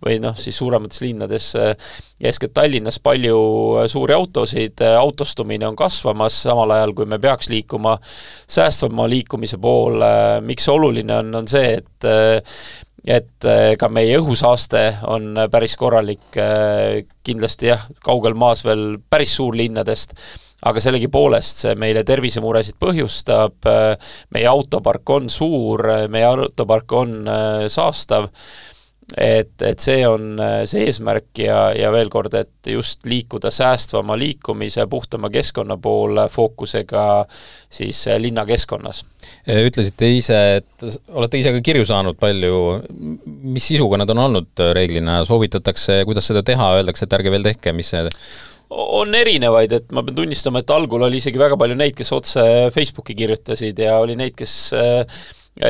või 0.04 0.18
noh, 0.20 0.36
siis 0.36 0.58
suuremates 0.60 1.00
linnades 1.00 1.48
eeskätt 2.20 2.52
Tallinnas 2.54 3.00
palju 3.00 3.40
suuri 3.88 4.14
autosid, 4.14 4.84
autostumine 5.00 5.68
on 5.70 5.78
kasvamas, 5.78 6.42
samal 6.44 6.76
ajal 6.76 6.92
kui 6.98 7.08
me 7.08 7.18
peaks 7.22 7.48
liikuma 7.48 7.96
säästvama 8.04 9.08
liikumise 9.08 9.56
poole, 9.62 10.12
miks 10.44 10.68
see 10.68 10.76
oluline 10.76 11.22
on, 11.22 11.34
on 11.40 11.48
see, 11.48 11.78
et 11.80 12.10
et 13.06 13.48
äh, 13.48 13.74
ka 13.80 13.88
meie 13.92 14.18
õhusaaste 14.20 14.84
on 15.08 15.46
päris 15.52 15.76
korralik, 15.80 16.26
äh, 16.36 17.02
kindlasti 17.26 17.70
jah, 17.70 17.86
kaugel 18.04 18.36
maas 18.38 18.64
veel 18.66 18.98
päris 19.10 19.34
suurlinnadest, 19.38 20.16
aga 20.68 20.80
sellegipoolest 20.84 21.64
see 21.64 21.76
meile 21.80 22.02
tervisemuresid 22.04 22.76
põhjustab, 22.76 23.64
meie 24.36 24.48
autopark 24.50 25.08
on 25.14 25.30
suur, 25.32 25.86
meie 26.12 26.26
autopark 26.28 26.92
on 27.00 27.14
saastav 27.72 28.26
et, 29.16 29.54
et 29.66 29.82
see 29.82 30.02
on 30.08 30.38
see 30.68 30.86
eesmärk 30.88 31.42
ja, 31.42 31.70
ja 31.76 31.90
veel 31.94 32.10
kord, 32.12 32.34
et 32.38 32.70
just 32.72 33.06
liikuda 33.08 33.52
säästvama 33.54 34.16
liikumise, 34.18 34.86
puhtama 34.90 35.30
keskkonna 35.32 35.76
poole 35.82 36.28
fookusega 36.30 37.06
siis 37.70 38.04
linnakeskkonnas. 38.18 39.04
ütlesite 39.46 40.12
ise, 40.16 40.38
et 40.60 40.86
olete 41.14 41.40
ise 41.40 41.54
ka 41.56 41.64
kirju 41.64 41.88
saanud 41.88 42.18
palju, 42.20 42.60
mis 43.54 43.66
sisuga 43.72 44.00
nad 44.00 44.10
on 44.14 44.24
olnud 44.26 44.64
reeglina, 44.76 45.22
soovitatakse, 45.28 46.02
kuidas 46.08 46.30
seda 46.30 46.44
teha, 46.46 46.74
öeldakse, 46.78 47.06
et 47.06 47.18
ärge 47.18 47.34
veel 47.34 47.50
tehke, 47.50 47.74
mis 47.76 47.92
see 47.94 48.06
on 48.70 49.14
erinevaid, 49.18 49.72
et 49.74 49.92
ma 49.94 50.04
pean 50.06 50.14
tunnistama, 50.20 50.62
et 50.62 50.70
algul 50.70 51.02
oli 51.02 51.18
isegi 51.18 51.40
väga 51.40 51.56
palju 51.58 51.76
neid, 51.78 51.96
kes 51.98 52.12
otse 52.14 52.44
Facebooki 52.74 53.16
kirjutasid 53.18 53.82
ja 53.82 53.96
oli 53.98 54.14
neid, 54.18 54.36
kes 54.38 54.54
äh, 54.78 55.22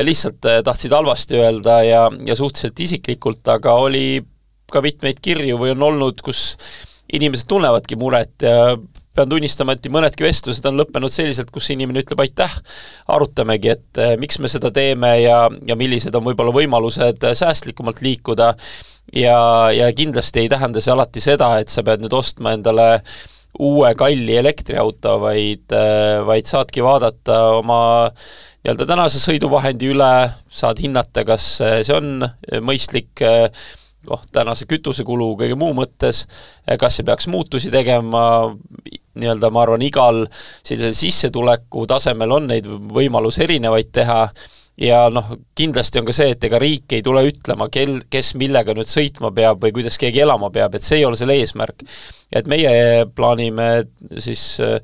lihtsalt 0.05 0.45
äh, 0.45 0.61
tahtsid 0.63 0.93
halvasti 0.95 1.39
öelda 1.41 1.81
ja, 1.83 2.05
ja 2.25 2.35
suhteliselt 2.35 2.79
isiklikult, 2.79 3.47
aga 3.47 3.75
oli 3.81 4.21
ka 4.71 4.81
mitmeid 4.83 5.19
kirju 5.21 5.57
või 5.59 5.73
on 5.75 5.83
olnud, 5.89 6.21
kus 6.23 6.55
inimesed 7.11 7.49
tunnevadki 7.49 7.97
muret 7.99 8.45
ja 8.45 8.77
pean 9.15 9.27
tunnistama, 9.27 9.75
et 9.75 9.89
mõnedki 9.91 10.23
vestlused 10.23 10.65
on 10.69 10.79
lõppenud 10.79 11.11
selliselt, 11.11 11.51
kus 11.51 11.67
inimene 11.73 12.03
ütleb 12.03 12.23
aitäh, 12.23 12.53
arutamegi, 13.11 13.73
et 13.73 13.99
eh, 13.99 14.13
miks 14.21 14.39
me 14.39 14.51
seda 14.51 14.71
teeme 14.71 15.17
ja, 15.19 15.43
ja 15.67 15.75
millised 15.79 16.15
on 16.15 16.23
võib-olla 16.29 16.55
võimalused 16.55 17.27
säästlikumalt 17.43 18.01
liikuda. 18.05 18.53
Ja, 19.17 19.67
ja 19.75 19.89
kindlasti 19.91 20.45
ei 20.45 20.49
tähenda 20.49 20.79
see 20.79 20.93
alati 20.93 21.19
seda, 21.19 21.49
et 21.59 21.73
sa 21.73 21.83
pead 21.83 22.03
nüüd 22.03 22.13
ostma 22.15 22.53
endale 22.55 23.01
uue 23.59 23.91
kalli 23.99 24.37
elektriauto, 24.39 25.17
vaid, 25.21 25.67
eh, 25.75 26.21
vaid 26.25 26.47
saadki 26.49 26.83
vaadata 26.85 27.41
oma 27.57 27.81
nii-öelda 28.61 28.85
tänase 28.85 29.19
sõiduvahendi 29.21 29.89
üle, 29.91 30.13
saad 30.49 30.79
hinnata, 30.83 31.25
kas 31.25 31.45
see 31.59 31.95
on 31.95 32.21
mõistlik 32.61 33.23
noh, 34.09 34.21
tänase 34.33 34.67
kütusekulu 34.69 35.31
kõige 35.39 35.57
muu 35.57 35.73
mõttes, 35.77 36.27
kas 36.79 36.99
ei 37.01 37.07
peaks 37.09 37.27
muutusi 37.31 37.71
tegema, 37.73 38.23
nii-öelda 39.17 39.49
ma 39.53 39.65
arvan, 39.65 39.83
igal 39.85 40.23
sellisel 40.61 40.93
sissetuleku 40.97 41.87
tasemel 41.89 42.37
on 42.37 42.49
neid 42.53 42.69
võimalusi 42.69 43.43
erinevaid 43.47 43.91
teha 43.93 44.23
ja 44.79 45.03
noh, 45.13 45.33
kindlasti 45.57 46.01
on 46.01 46.07
ka 46.07 46.15
see, 46.15 46.35
et 46.35 46.43
ega 46.47 46.59
riik 46.61 46.93
ei 46.95 47.03
tule 47.05 47.23
ütlema, 47.27 47.67
kel, 47.73 47.99
kes 48.09 48.33
millega 48.39 48.75
nüüd 48.77 48.89
sõitma 48.89 49.33
peab 49.35 49.63
või 49.63 49.75
kuidas 49.75 49.99
keegi 50.01 50.23
elama 50.23 50.51
peab, 50.53 50.75
et 50.75 50.85
see 50.85 51.01
ei 51.01 51.07
ole 51.07 51.19
selle 51.19 51.39
eesmärk. 51.41 51.83
et 52.31 52.47
meie 52.47 53.05
plaanime 53.15 53.71
siis 54.23 54.59
äh, 54.63 54.79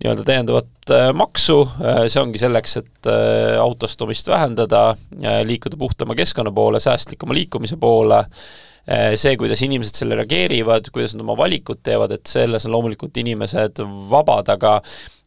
nii-öelda 0.00 0.24
täiendavat 0.24 0.90
äh, 0.90 1.10
maksu, 1.12 1.60
äh, 1.84 2.00
see 2.08 2.22
ongi 2.22 2.40
selleks, 2.40 2.78
et 2.80 3.08
äh, 3.10 3.58
autostumist 3.60 4.28
vähendada, 4.32 4.96
liikuda 5.44 5.76
puhtama 5.76 6.16
keskkonna 6.16 6.52
poole, 6.56 6.80
säästlikuma 6.80 7.36
liikumise 7.36 7.76
poole, 7.80 8.24
see, 9.20 9.34
kuidas 9.38 9.60
inimesed 9.62 10.00
sellele 10.00 10.22
reageerivad, 10.22 10.88
kuidas 10.90 11.12
nad 11.14 11.22
oma 11.22 11.36
valikud 11.38 11.82
teevad, 11.84 12.14
et 12.16 12.26
selles 12.26 12.64
on 12.66 12.72
loomulikult 12.74 13.20
inimesed 13.22 13.82
vabad, 14.10 14.48
aga 14.56 14.78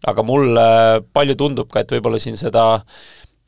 aga 0.10 0.24
mulle 0.28 0.64
palju 1.16 1.36
tundub 1.40 1.70
ka, 1.72 1.84
et 1.86 1.94
võib-olla 1.94 2.18
siin 2.20 2.36
seda 2.36 2.82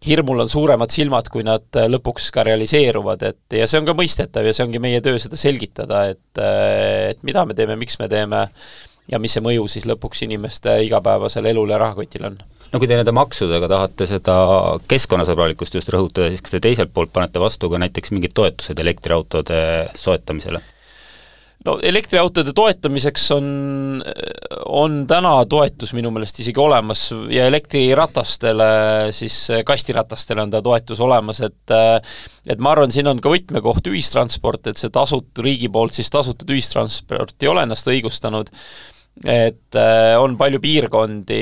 hirmul 0.05 0.43
on 0.43 0.49
suuremad 0.51 0.91
silmad, 0.93 1.29
kui 1.33 1.45
nad 1.45 1.65
lõpuks 1.89 2.29
ka 2.33 2.43
realiseeruvad, 2.45 3.23
et 3.29 3.57
ja 3.59 3.67
see 3.69 3.79
on 3.81 3.87
ka 3.87 3.95
mõistetav 3.97 4.45
ja 4.45 4.53
see 4.55 4.65
ongi 4.67 4.81
meie 4.83 5.01
töö 5.05 5.21
seda 5.21 5.39
selgitada, 5.39 6.03
et 6.13 6.41
et 6.41 7.23
mida 7.25 7.45
me 7.47 7.55
teeme, 7.57 7.77
miks 7.79 7.97
me 8.01 8.09
teeme, 8.11 8.45
ja 9.11 9.21
mis 9.21 9.35
see 9.35 9.43
mõju 9.45 9.69
siis 9.71 9.87
lõpuks 9.89 10.25
inimeste 10.25 10.77
igapäevasele 10.87 11.53
elule 11.53 11.75
ja 11.75 11.81
rahakotile 11.81 12.31
on? 12.31 12.37
no 12.71 12.81
kui 12.81 12.89
te 12.89 12.97
nende 12.97 13.13
maksudega 13.15 13.69
tahate 13.71 14.07
seda 14.09 14.35
keskkonnasõbralikkust 14.91 15.77
just 15.77 15.91
rõhutada, 15.93 16.31
siis 16.33 16.43
kas 16.43 16.57
te 16.57 16.63
teiselt 16.67 16.93
poolt 16.93 17.13
panete 17.15 17.41
vastu 17.41 17.69
ka 17.71 17.81
näiteks 17.81 18.13
mingid 18.15 18.35
toetused 18.37 18.79
elektriautode 18.81 19.59
soetamisele? 19.97 20.61
No 21.65 21.75
elektriautode 21.83 22.53
toetamiseks 22.55 23.25
on, 23.35 23.47
on 24.69 24.97
täna 25.09 25.33
toetus 25.49 25.95
minu 25.97 26.11
meelest 26.13 26.39
isegi 26.43 26.61
olemas 26.61 27.07
ja 27.33 27.47
elektriratastele, 27.49 28.69
siis 29.15 29.39
kastiratastele 29.65 30.45
on 30.45 30.53
ta 30.53 30.61
toetus 30.65 31.01
olemas, 31.03 31.41
et 31.45 31.77
et 32.45 32.61
ma 32.61 32.75
arvan, 32.75 32.93
siin 32.93 33.09
on 33.09 33.21
ka 33.21 33.31
võtmekoht 33.33 33.89
ühistransport, 33.89 34.69
et 34.69 34.81
see 34.81 34.93
tasut-, 34.93 35.41
riigi 35.41 35.71
poolt 35.73 35.95
siis 35.97 36.11
tasutud 36.13 36.53
ühistransport 36.53 37.37
ei 37.41 37.49
ole 37.51 37.65
ennast 37.65 37.89
õigustanud. 37.89 38.51
Et 39.15 39.77
äh, 39.79 40.13
on 40.19 40.33
palju 40.35 40.59
piirkondi 40.59 41.37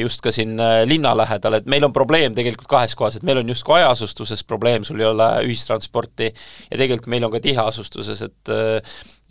just 0.00 0.22
ka 0.24 0.32
siin 0.32 0.54
linna 0.88 1.10
lähedal, 1.12 1.58
et 1.58 1.66
meil 1.68 1.84
on 1.84 1.92
probleem 1.92 2.32
tegelikult 2.32 2.70
kahes 2.72 2.94
kohas, 2.96 3.18
et 3.18 3.26
meil 3.28 3.42
on 3.42 3.52
justkui 3.52 3.76
hajaasustuses 3.76 4.40
probleem, 4.48 4.86
sul 4.88 5.02
ei 5.02 5.10
ole 5.10 5.26
ühistransporti 5.44 6.30
ja 6.30 6.80
tegelikult 6.80 7.10
meil 7.12 7.28
on 7.28 7.34
ka 7.34 7.42
tiheasustuses, 7.44 8.24
et 8.30 8.54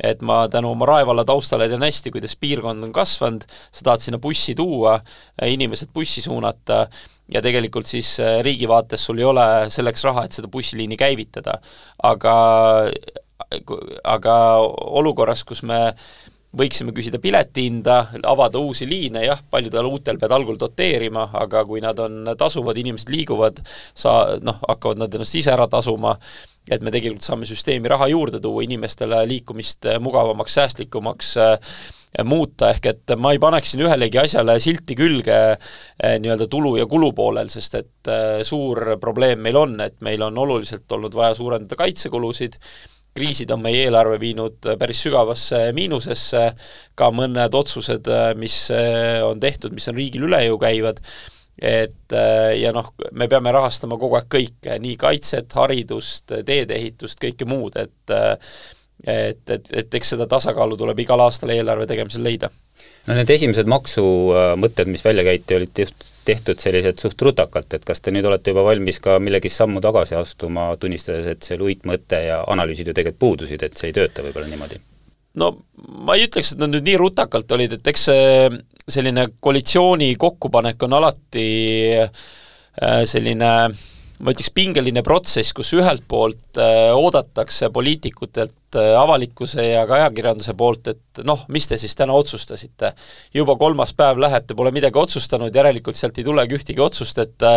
et 0.03 0.21
ma 0.25 0.41
tänu 0.51 0.71
oma 0.73 0.87
Rae 0.89 1.05
valla 1.07 1.25
taustale 1.27 1.69
tean 1.69 1.83
hästi, 1.83 2.11
kuidas 2.15 2.35
piirkond 2.39 2.87
on 2.87 2.93
kasvanud, 2.95 3.45
sa 3.71 3.87
tahad 3.89 4.05
sinna 4.05 4.19
bussi 4.21 4.55
tuua, 4.55 4.99
inimesed 5.45 5.93
bussi 5.93 6.21
suunata 6.21 6.85
ja 7.29 7.41
tegelikult 7.45 7.87
siis 7.87 8.15
riigi 8.45 8.67
vaates 8.67 9.05
sul 9.05 9.19
ei 9.21 9.27
ole 9.27 9.45
selleks 9.69 10.03
raha, 10.07 10.25
et 10.25 10.37
seda 10.37 10.49
bussiliini 10.51 10.97
käivitada. 10.97 11.59
aga 12.03 12.35
aga 14.03 14.35
olukorras, 14.99 15.43
kus 15.47 15.63
me 15.63 15.79
võiksime 16.59 16.93
küsida 16.97 17.19
piletihinda, 17.21 17.97
avada 18.25 18.61
uusi 18.61 18.87
liine, 18.89 19.21
jah, 19.27 19.41
paljudel 19.51 19.85
uutel 19.85 20.17
pead 20.21 20.33
algul 20.33 20.57
doteerima, 20.57 21.27
aga 21.43 21.61
kui 21.65 21.81
nad 21.83 21.99
on 22.01 22.31
tasuvad, 22.37 22.77
inimesed 22.81 23.11
liiguvad, 23.13 23.61
sa-, 23.93 24.39
noh, 24.41 24.57
hakkavad 24.65 25.03
nad 25.03 25.13
ennast 25.13 25.37
ise 25.37 25.53
ära 25.53 25.67
tasuma, 25.69 26.15
et 26.69 26.83
me 26.85 26.93
tegelikult 26.93 27.25
saame 27.25 27.47
süsteemi 27.49 27.91
raha 27.91 28.09
juurde 28.11 28.41
tuua, 28.43 28.63
inimestele 28.65 29.23
liikumist 29.29 29.89
mugavamaks, 30.03 30.57
säästlikumaks 30.59 31.31
äh, 31.41 31.73
muuta, 32.25 32.71
ehk 32.73 32.91
et 32.93 33.15
ma 33.17 33.33
ei 33.35 33.41
paneks 33.41 33.73
siin 33.73 33.85
ühelegi 33.85 34.21
asjale 34.21 34.59
silti 34.63 34.97
külge 34.97 35.39
äh, 35.55 36.15
nii-öelda 36.21 36.49
tulu 36.51 36.75
ja 36.79 36.87
kulu 36.89 37.11
poolel, 37.17 37.51
sest 37.53 37.79
et 37.79 38.13
suur 38.47 38.95
probleem 39.01 39.41
meil 39.43 39.57
on, 39.59 39.75
et 39.85 39.99
meil 40.05 40.23
on 40.25 40.37
oluliselt 40.45 40.91
olnud 40.97 41.13
vaja 41.15 41.35
suurendada 41.37 41.77
kaitsekulusid, 41.79 42.57
kriisid 43.15 43.51
on 43.51 43.61
meie 43.63 43.83
eelarve 43.85 44.19
viinud 44.21 44.69
päris 44.79 45.01
sügavasse 45.05 45.69
miinusesse, 45.75 46.45
ka 46.97 47.09
mõned 47.15 47.55
otsused, 47.57 48.07
mis 48.39 48.61
eh, 48.75 49.19
on 49.25 49.41
tehtud, 49.41 49.75
mis 49.75 49.89
on 49.91 49.97
riigil 49.97 50.27
üle 50.29 50.43
jõu 50.45 50.59
käivad, 50.61 51.01
et 51.61 52.15
eh, 52.15 52.55
ja 52.61 52.73
noh, 52.75 52.93
me 53.11 53.27
peame 53.31 53.53
rahastama 53.55 53.99
kogu 53.99 54.19
aeg 54.19 54.29
kõike, 54.31 54.79
nii 54.79 54.97
kaitset, 54.99 55.53
haridust, 55.59 56.31
teedeehitust, 56.45 57.19
kõike 57.21 57.47
muud, 57.49 57.79
et 57.79 58.15
eh, 58.15 58.51
et, 58.99 59.45
et, 59.47 59.69
et 59.79 59.93
eks 59.95 60.09
seda 60.11 60.25
tasakaalu 60.27 60.75
tuleb 60.75 60.99
igal 60.99 61.21
aastal 61.23 61.53
eelarve 61.53 61.85
tegemisel 61.87 62.19
leida 62.19 62.49
no 63.07 63.15
need 63.17 63.31
esimesed 63.33 63.69
maksumõtted, 63.71 64.89
mis 64.91 65.03
välja 65.05 65.23
käiti, 65.27 65.55
olid 65.57 65.81
tehtud 66.27 66.61
selliselt 66.61 67.01
suht 67.01 67.21
rutakalt, 67.25 67.73
et 67.73 67.85
kas 67.87 68.03
te 68.03 68.13
nüüd 68.13 68.27
olete 68.29 68.53
juba 68.53 68.65
valmis 68.67 68.99
ka 69.03 69.17
millegist 69.23 69.59
sammu 69.61 69.81
tagasi 69.83 70.17
astuma, 70.19 70.69
tunnistades, 70.81 71.29
et 71.31 71.47
see 71.47 71.57
uitmõte 71.57 72.21
ja 72.27 72.43
analüüsid 72.53 72.91
ju 72.91 72.95
tegelikult 72.97 73.23
puudusid, 73.23 73.63
et 73.65 73.79
see 73.79 73.89
ei 73.89 73.97
tööta 73.97 74.25
võib-olla 74.25 74.51
niimoodi? 74.51 74.81
no 75.39 75.51
ma 76.05 76.17
ei 76.17 76.25
ütleks, 76.27 76.53
et 76.53 76.61
nad 76.61 76.73
nüüd 76.73 76.87
nii 76.87 76.99
rutakalt 76.99 77.51
olid, 77.55 77.77
et 77.77 77.89
eks 77.91 78.07
see 78.09 78.49
selline 78.89 79.27
koalitsiooni 79.39 80.15
kokkupanek 80.19 80.83
on 80.87 80.97
alati 80.99 81.47
äh, 82.01 83.05
selline 83.05 83.53
ma 84.19 84.33
ütleks, 84.33 84.51
pingeline 84.55 85.03
protsess, 85.05 85.53
kus 85.55 85.71
ühelt 85.77 86.03
poolt 86.09 86.59
äh, 86.59 86.89
oodatakse 86.95 87.69
poliitikutelt 87.75 88.75
äh,, 88.75 88.91
avalikkuse 88.99 89.63
ja 89.63 89.85
ka 89.87 89.95
ajakirjanduse 90.01 90.55
poolt, 90.59 90.91
et 90.91 91.23
noh, 91.27 91.45
mis 91.53 91.69
te 91.69 91.79
siis 91.79 91.95
täna 91.95 92.15
otsustasite. 92.17 92.93
juba 93.33 93.55
kolmas 93.59 93.93
päev 93.95 94.19
läheb, 94.19 94.47
te 94.47 94.57
pole 94.59 94.73
midagi 94.75 94.99
otsustanud, 94.99 95.55
järelikult 95.55 95.99
sealt 95.99 96.19
ei 96.19 96.27
tulegi 96.27 96.59
ühtegi 96.59 96.83
otsust, 96.83 97.23
et 97.23 97.47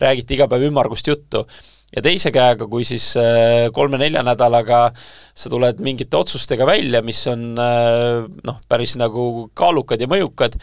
räägite 0.00 0.38
iga 0.38 0.48
päev 0.50 0.68
ümmargust 0.70 1.10
juttu. 1.10 1.46
Ja 1.92 2.02
teise 2.04 2.32
käega, 2.32 2.66
kui 2.70 2.86
siis 2.88 3.10
äh, 3.20 3.68
kolme-nelja 3.74 4.24
nädalaga 4.24 4.86
sa 5.36 5.52
tuled 5.52 5.80
mingite 5.84 6.16
otsustega 6.16 6.66
välja, 6.68 7.02
mis 7.04 7.20
on 7.30 7.52
äh, 7.60 8.24
noh, 8.46 8.58
päris 8.68 8.96
nagu 9.00 9.48
kaalukad 9.58 10.00
ja 10.00 10.08
mõjukad, 10.10 10.56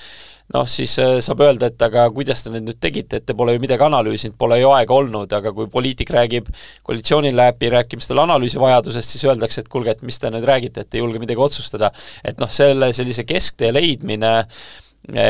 noh, 0.55 0.65
siis 0.69 0.95
äh, 1.01 1.19
saab 1.25 1.43
öelda, 1.45 1.69
et 1.69 1.85
aga 1.85 2.07
kuidas 2.15 2.43
te 2.43 2.53
need 2.53 2.65
nüüd 2.65 2.81
tegite, 2.81 3.21
et 3.21 3.29
te 3.29 3.37
pole 3.37 3.55
ju 3.55 3.61
midagi 3.61 3.85
analüüsinud, 3.85 4.37
pole 4.41 4.59
ju 4.61 4.73
aega 4.73 4.97
olnud, 4.97 5.37
aga 5.37 5.53
kui 5.55 5.69
poliitik 5.71 6.13
räägib 6.17 6.49
koalitsiooniläbirääkimistel 6.89 8.25
analüüsi 8.25 8.61
vajadusest, 8.61 9.13
siis 9.13 9.29
öeldakse, 9.29 9.61
et 9.63 9.71
kuulge, 9.71 9.93
et 9.93 10.05
mis 10.05 10.17
te 10.19 10.33
nüüd 10.33 10.49
räägite, 10.49 10.85
et 10.85 10.97
ei 10.97 11.05
julge 11.05 11.21
midagi 11.21 11.45
otsustada. 11.45 11.93
et 12.25 12.41
noh, 12.41 12.49
selle 12.49 12.93
sellise 12.93 13.23
kesktee 13.25 13.73
leidmine 13.73 14.33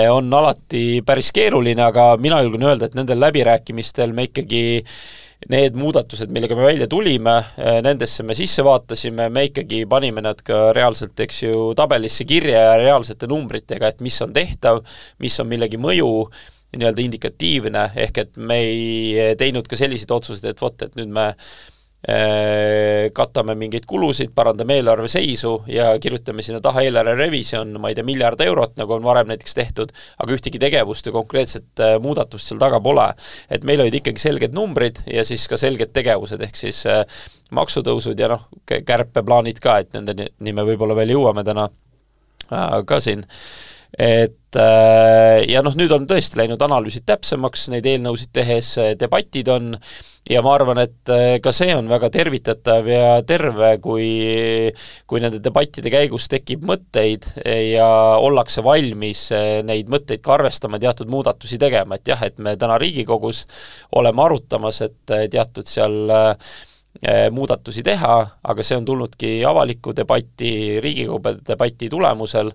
on 0.10 0.34
alati 0.34 1.02
päris 1.06 1.30
keeruline, 1.32 1.82
aga 1.84 2.16
mina 2.18 2.40
julgen 2.42 2.66
öelda, 2.66 2.88
et 2.90 2.96
nendel 2.98 3.20
läbirääkimistel 3.22 4.16
me 4.18 4.26
ikkagi 4.28 4.64
need 5.48 5.78
muudatused, 5.80 6.32
millega 6.36 6.56
me 6.58 6.66
välja 6.68 6.88
tulime, 6.92 7.38
eh, 7.58 7.80
nendesse 7.86 8.26
me 8.28 8.36
sisse 8.36 8.64
vaatasime, 8.66 9.30
me 9.32 9.46
ikkagi 9.48 9.86
panime 9.90 10.24
nad 10.26 10.42
ka 10.44 10.70
reaalselt, 10.76 11.16
eks 11.24 11.44
ju, 11.46 11.72
tabelisse 11.80 12.28
kirja 12.28 12.66
ja 12.68 12.78
reaalsete 12.82 13.30
numbritega, 13.32 13.94
et 13.94 14.04
mis 14.04 14.20
on 14.26 14.36
tehtav, 14.36 14.84
mis 15.24 15.40
on 15.40 15.48
millegi 15.48 15.80
mõju, 15.80 16.12
nii-öelda 16.76 17.02
indikatiivne, 17.02 17.90
ehk 17.98 18.24
et 18.26 18.36
me 18.38 18.60
ei 18.62 19.36
teinud 19.40 19.66
ka 19.68 19.80
selliseid 19.80 20.12
otsuseid, 20.14 20.52
et 20.52 20.62
vot, 20.62 20.86
et 20.86 21.00
nüüd 21.00 21.10
me 21.16 21.32
Äh, 21.32 21.79
katame 23.14 23.58
mingeid 23.60 23.84
kulusid, 23.84 24.30
parandame 24.36 24.78
eelarve 24.80 25.10
seisu 25.12 25.58
ja 25.68 25.90
kirjutame 26.00 26.44
sinna 26.46 26.62
taha 26.64 26.86
eelarve 26.88 27.18
revisjon, 27.20 27.74
ma 27.82 27.92
ei 27.92 27.98
tea, 27.98 28.06
miljard 28.08 28.40
eurot, 28.40 28.78
nagu 28.80 28.96
on 28.96 29.04
varem 29.04 29.28
näiteks 29.28 29.58
tehtud, 29.58 29.92
aga 30.24 30.38
ühtegi 30.38 30.62
tegevust 30.64 31.10
ja 31.10 31.12
konkreetset 31.12 31.84
äh, 31.84 31.98
muudatust 32.00 32.48
seal 32.48 32.62
taga 32.62 32.80
pole. 32.80 33.10
et 33.52 33.68
meil 33.68 33.84
olid 33.84 34.00
ikkagi 34.00 34.22
selged 34.22 34.56
numbrid 34.56 35.04
ja 35.12 35.26
siis 35.28 35.44
ka 35.52 35.60
selged 35.60 35.92
tegevused, 35.92 36.40
ehk 36.40 36.56
siis 36.56 36.86
äh, 36.88 37.04
maksutõusud 37.52 38.20
ja 38.20 38.32
noh, 38.32 38.48
kärpeplaanid 38.64 39.60
ka, 39.60 39.80
et 39.84 39.92
nendeni 39.98 40.54
me 40.56 40.66
võib-olla 40.72 40.96
veel 40.96 41.18
jõuame 41.18 41.44
täna 41.44 41.68
ka 42.50 43.00
siin 43.04 43.26
et 43.98 44.36
ja 45.50 45.62
noh, 45.62 45.76
nüüd 45.78 45.92
on 45.94 46.08
tõesti 46.10 46.40
läinud 46.40 46.62
analüüsid 46.66 47.04
täpsemaks, 47.06 47.68
neid 47.70 47.86
eelnõusid 47.86 48.32
tehes 48.34 48.72
debatid 48.98 49.50
on 49.54 49.76
ja 50.30 50.42
ma 50.46 50.54
arvan, 50.54 50.80
et 50.84 51.12
äh, 51.12 51.38
ka 51.44 51.52
see 51.56 51.74
on 51.76 51.90
väga 51.90 52.10
tervitatav 52.14 52.88
ja 52.90 53.18
terve, 53.28 53.72
kui 53.82 54.10
kui 55.10 55.24
nende 55.24 55.42
debattide 55.44 55.92
käigus 55.94 56.30
tekib 56.32 56.66
mõtteid 56.70 57.26
ja 57.46 57.90
ollakse 58.22 58.64
valmis 58.66 59.26
äh, 59.36 59.60
neid 59.66 59.90
mõtteid 59.92 60.24
ka 60.26 60.36
arvestama, 60.38 60.82
teatud 60.82 61.10
muudatusi 61.12 61.60
tegema, 61.62 61.98
et 61.98 62.14
jah, 62.14 62.24
et 62.26 62.38
me 62.44 62.56
täna 62.60 62.78
Riigikogus 62.82 63.46
oleme 63.98 64.26
arutamas, 64.28 64.84
et 64.86 65.16
äh, 65.16 65.28
teatud 65.32 65.70
seal 65.70 66.12
muudatusi 67.32 67.84
teha, 67.86 68.14
aga 68.50 68.64
see 68.66 68.76
on 68.76 68.84
tulnudki 68.84 69.30
avaliku 69.48 69.94
debati, 69.96 70.80
Riigikogu 70.84 71.36
debati 71.48 71.88
tulemusel 71.90 72.50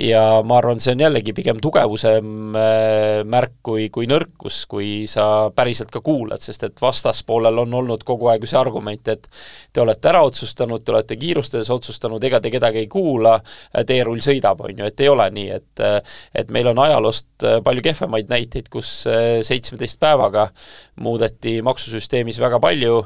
ja 0.00 0.22
ma 0.46 0.58
arvan, 0.58 0.80
see 0.82 0.94
on 0.94 1.02
jällegi 1.04 1.34
pigem 1.36 1.60
tugevuse 1.62 2.16
äh, 2.18 3.20
märk 3.30 3.58
kui, 3.64 3.88
kui 3.94 4.08
nõrkus, 4.10 4.64
kui 4.70 5.04
sa 5.10 5.50
päriselt 5.54 5.92
ka 5.94 6.02
kuulad, 6.04 6.42
sest 6.42 6.66
et 6.66 6.82
vastaspoolel 6.82 7.62
on 7.64 7.76
olnud 7.80 8.04
kogu 8.06 8.30
aeg 8.32 8.44
ju 8.44 8.50
see 8.50 8.60
argument, 8.60 9.12
et 9.12 9.28
te 9.72 9.84
olete 9.84 10.10
ära 10.10 10.24
otsustanud, 10.26 10.82
te 10.84 10.94
olete 10.94 11.18
kiirustades 11.20 11.70
otsustanud, 11.74 12.24
ega 12.24 12.40
te 12.42 12.52
kedagi 12.54 12.82
ei 12.84 12.90
kuula, 12.90 13.36
teerull 13.86 14.22
sõidab, 14.24 14.64
on 14.66 14.82
ju, 14.82 14.90
et 14.90 15.04
ei 15.04 15.12
ole 15.12 15.28
nii, 15.34 15.60
et 15.60 15.84
et 16.34 16.50
meil 16.54 16.68
on 16.70 16.78
ajaloost 16.84 17.46
palju 17.64 17.82
kehvemaid 17.84 18.30
näiteid, 18.30 18.68
kus 18.72 18.90
seitsmeteist 19.46 19.98
päevaga 20.02 20.48
muudeti 21.02 21.60
maksusüsteemis 21.66 22.38
väga 22.42 22.60
palju, 22.62 23.02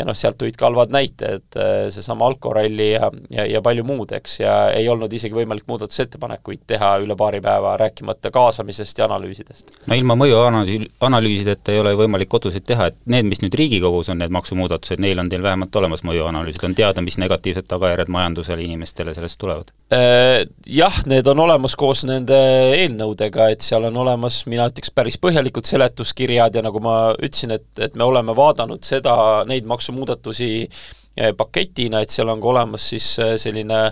ja 0.00 0.06
noh, 0.08 0.16
sealt 0.16 0.38
tulid 0.40 0.56
ka 0.58 0.68
halvad 0.68 0.92
näited, 0.94 1.46
äh, 1.56 1.88
seesama 1.92 2.26
alkoralli 2.30 2.90
ja, 2.92 3.10
ja, 3.32 3.46
ja 3.48 3.62
palju 3.64 3.84
muud, 3.86 4.14
eks, 4.16 4.38
ja 4.42 4.54
ei 4.74 4.88
olnud 4.88 5.12
isegi 5.12 5.36
võimalik 5.36 5.66
muudatusettepanekuid 5.70 6.64
teha 6.70 6.94
üle 7.04 7.16
paari 7.20 7.42
päeva, 7.44 7.76
rääkimata 7.80 8.32
kaasamisest 8.34 9.02
ja 9.02 9.08
analüüsidest. 9.10 9.74
no 9.86 9.98
ilma 9.98 10.16
mõjuanalüüsi, 10.20 10.88
analüüsideta 11.10 11.74
ei 11.74 11.82
ole 11.82 11.94
võimalik 12.00 12.40
otsuseid 12.40 12.66
teha, 12.66 12.90
et 12.90 12.98
need, 13.06 13.28
mis 13.28 13.44
nüüd 13.44 13.58
Riigikogus 13.60 14.12
on, 14.12 14.22
need 14.24 14.32
maksumuudatused, 14.34 15.02
neil 15.02 15.20
on 15.20 15.28
teil 15.30 15.44
vähemalt 15.44 15.76
olemas 15.76 16.04
mõjuanalüüsid, 16.06 16.64
on 16.70 16.78
teada, 16.78 17.04
mis 17.04 17.20
negatiivsed 17.20 17.68
tagajärjed 17.70 18.12
majandusele, 18.12 18.64
inimestele 18.64 19.14
sellest 19.16 19.40
tulevad? 19.40 19.74
Äh, 19.90 20.46
jah, 20.66 21.00
need 21.10 21.26
on 21.26 21.40
olemas 21.42 21.74
koos 21.74 22.04
nende 22.06 22.36
eelnõudega, 22.76 23.48
et 23.50 23.64
seal 23.66 23.88
on 23.88 23.96
olemas, 24.04 24.44
mina 24.46 24.68
ütleks, 24.70 24.92
päris 24.94 25.16
põhjalikud 25.18 25.66
seletuskirjad 25.66 26.54
ja 26.54 26.62
nagu 26.62 26.78
ma 26.84 26.94
ütlesin, 27.16 27.56
et, 27.56 27.66
et 27.82 27.96
me 27.98 28.06
oleme 28.06 28.36
vaadanud 28.38 28.86
seda, 28.86 29.16
neid 29.50 29.66
maksumuudatusi 29.66 30.50
eh, 30.62 31.32
paketina, 31.34 32.04
et 32.04 32.14
seal 32.14 32.30
on 32.30 32.38
ka 32.38 32.52
olemas 32.52 32.86
siis 32.92 33.12
eh, 33.18 33.34
selline 33.42 33.84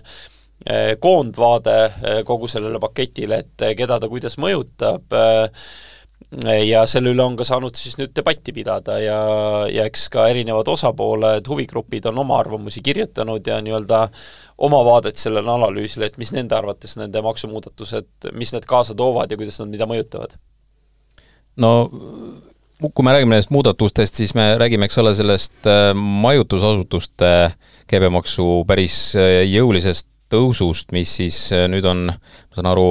koondvaade 0.99 1.75
kogu 2.26 2.49
sellele 2.50 2.81
paketile, 2.83 3.37
et 3.45 3.62
keda 3.78 4.00
ta 4.02 4.09
kuidas 4.11 4.35
mõjutab, 4.43 5.14
ja 6.66 6.82
selle 6.90 7.12
üle 7.14 7.25
on 7.25 7.37
ka 7.38 7.46
saanud 7.48 7.76
siis 7.78 7.96
nüüd 8.00 8.12
debatti 8.16 8.52
pidada 8.52 8.98
ja, 9.00 9.20
ja 9.72 9.87
eks 9.88 10.08
ka 10.12 10.26
erinevad 10.28 10.68
osapooled, 10.68 11.46
huvigrupid 11.48 12.10
on 12.10 12.20
oma 12.25 12.40
arvamusi 12.42 12.82
kirjutanud 12.84 13.46
ja 13.48 13.60
nii-öelda 13.64 14.02
oma 14.66 14.82
vaadet 14.84 15.16
sellele 15.16 15.50
analüüsile, 15.54 16.10
et 16.10 16.18
mis 16.20 16.34
nende 16.37 16.56
arvates 16.58 16.98
nende 17.00 17.22
maksumuudatused, 17.25 18.10
mis 18.37 18.52
need 18.52 18.68
kaasa 18.68 18.96
toovad 18.98 19.32
ja 19.32 19.40
kuidas 19.40 19.60
nad 19.62 19.72
mida 19.72 19.88
mõjutavad? 19.88 20.37
no 21.58 21.72
kui 22.78 23.02
me 23.02 23.14
räägime 23.14 23.34
nendest 23.34 23.50
muudatustest, 23.50 24.20
siis 24.20 24.34
me 24.38 24.52
räägime, 24.60 24.87
eks 24.87 25.00
ole, 25.02 25.14
sellest 25.18 25.66
äh, 25.66 25.90
majutusasutuste 25.96 27.32
käibemaksu 27.90 28.62
päris 28.68 29.00
äh, 29.18 29.40
jõulisest 29.48 30.10
tõusust, 30.32 30.92
mis 30.97 31.12
siis 31.20 31.41
äh, 31.54 31.67
nüüd 31.71 31.86
on, 31.88 32.06
ma 32.10 32.58
saan 32.58 32.71
aru, 32.71 32.86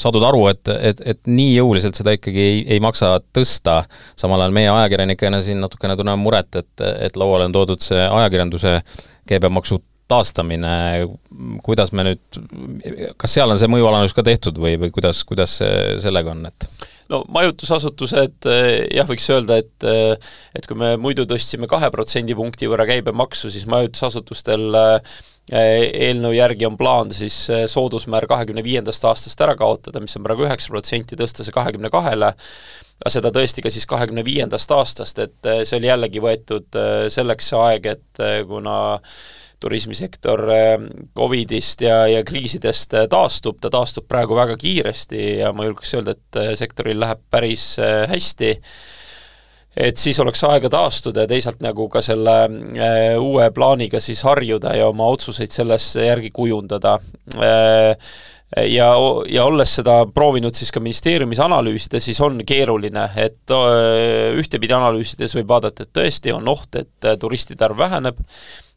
saadud 0.00 0.26
aru, 0.26 0.44
et, 0.50 0.70
et, 0.90 1.02
et 1.14 1.20
nii 1.30 1.56
jõuliselt 1.56 1.98
seda 1.98 2.14
ikkagi 2.16 2.44
ei, 2.44 2.60
ei 2.76 2.82
maksa 2.82 3.16
tõsta, 3.34 3.82
samal 4.20 4.42
ajal 4.42 4.54
meie 4.56 4.70
ajakirjanikena 4.72 5.42
siin 5.44 5.62
natukene 5.64 5.96
tunneme 5.98 6.20
muret, 6.22 6.50
et, 6.60 6.86
et 7.08 7.18
lauale 7.20 7.48
on 7.48 7.56
toodud 7.56 7.84
see 7.84 8.06
ajakirjanduse 8.06 8.78
käibemaksu 9.30 9.80
taastamine, 10.10 10.72
kuidas 11.64 11.92
me 11.96 12.04
nüüd, 12.10 12.40
kas 13.20 13.36
seal 13.38 13.50
on 13.50 13.60
see 13.60 13.70
mõjuanalüüs 13.72 14.12
ka 14.16 14.24
tehtud 14.26 14.58
või, 14.60 14.76
või 14.80 14.92
kuidas, 14.92 15.22
kuidas 15.24 15.56
sellega 16.04 16.34
on, 16.34 16.44
et? 16.50 16.68
No 17.12 17.20
majutusasutused 17.32 18.46
jah, 18.48 19.08
võiks 19.08 19.26
öelda, 19.32 19.58
et 19.60 19.86
et 20.56 20.68
kui 20.68 20.78
me 20.80 20.94
muidu 21.00 21.26
tõstsime 21.28 21.68
kahe 21.68 21.90
protsendipunkti 21.92 22.68
võrra 22.70 22.86
käibemaksu, 22.88 23.50
siis 23.52 23.66
majutusasutustel 23.68 24.78
eh, 24.80 25.16
eelnõu 25.52 26.32
järgi 26.32 26.64
on 26.64 26.76
plaan 26.80 27.10
siis 27.12 27.36
soodusmäär 27.68 28.24
kahekümne 28.30 28.64
viiendast 28.64 29.04
aastast 29.04 29.40
ära 29.44 29.56
kaotada, 29.60 30.00
mis 30.00 30.16
on 30.16 30.24
praegu 30.24 30.46
üheksa 30.46 30.72
protsenti, 30.72 31.18
tõsta 31.20 31.44
see 31.44 31.52
kahekümne 31.52 31.90
kahele, 31.92 32.32
aga 33.02 33.12
seda 33.12 33.32
tõesti 33.34 33.64
ka 33.64 33.72
siis 33.72 33.84
kahekümne 33.90 34.24
viiendast 34.24 34.72
aastast, 34.72 35.20
et 35.20 35.50
see 35.66 35.76
oli 35.76 35.90
jällegi 35.90 36.22
võetud 36.24 36.80
selleks 37.12 37.52
aeg, 37.60 37.90
et 37.92 38.24
kuna 38.48 38.78
turismisektor 39.64 40.42
Covidist 41.16 41.84
ja, 41.84 42.02
ja 42.08 42.24
kriisidest 42.26 42.96
taastub, 43.12 43.60
ta 43.60 43.70
taastub 43.72 44.08
praegu 44.08 44.36
väga 44.36 44.56
kiiresti 44.60 45.22
ja 45.42 45.52
ma 45.56 45.68
julgeks 45.68 45.94
öelda, 45.98 46.16
et 46.16 46.58
sektoril 46.60 47.00
läheb 47.00 47.20
päris 47.32 47.74
hästi, 48.10 48.54
et 49.76 49.98
siis 49.98 50.20
oleks 50.22 50.44
aega 50.48 50.70
taastuda 50.70 51.24
ja 51.24 51.30
teisalt 51.30 51.62
nagu 51.64 51.88
ka 51.92 52.02
selle 52.04 52.36
uue 53.18 53.48
plaaniga 53.54 54.00
siis 54.00 54.22
harjuda 54.26 54.76
ja 54.78 54.88
oma 54.90 55.08
otsuseid 55.14 55.50
selles 55.54 55.94
järgi 55.98 56.30
kujundada. 56.34 56.98
Ja, 58.54 58.88
ja 59.26 59.44
olles 59.48 59.72
seda 59.80 59.96
proovinud 60.14 60.54
siis 60.54 60.70
ka 60.70 60.78
ministeeriumis 60.78 61.40
analüüsida, 61.42 61.98
siis 61.98 62.20
on 62.22 62.38
keeruline, 62.46 63.08
et 63.18 63.50
ühtepidi 64.38 64.76
analüüsides 64.76 65.34
võib 65.40 65.48
vaadata, 65.50 65.82
et 65.82 65.96
tõesti 65.96 66.30
on 66.30 66.46
oht, 66.52 66.78
et 66.78 67.08
turistide 67.18 67.66
arv 67.66 67.82
väheneb, 67.82 68.20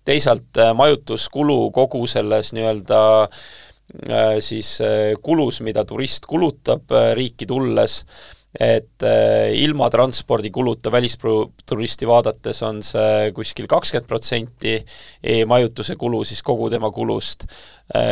teisalt 0.08 0.60
äh, 0.62 0.74
majutuskulu 0.78 1.68
kogu 1.76 2.06
selles 2.08 2.54
nii-öelda 2.56 3.02
äh, 3.24 4.38
siis 4.44 4.78
äh, 4.84 5.14
kulus, 5.24 5.62
mida 5.66 5.84
turist 5.88 6.28
kulutab 6.30 6.94
riiki 7.18 7.48
tulles, 7.50 8.02
et 8.58 9.04
ilma 9.54 9.86
transpordikuluta 9.94 10.90
välisturisti 10.90 12.08
vaadates 12.10 12.64
on 12.66 12.80
see 12.86 13.32
kuskil 13.36 13.68
kakskümmend 13.70 14.08
protsenti 14.10 14.74
e-majutuse 15.22 15.94
kulu 16.00 16.24
siis 16.26 16.42
kogu 16.42 16.72
tema 16.74 16.90
kulust. 16.92 17.46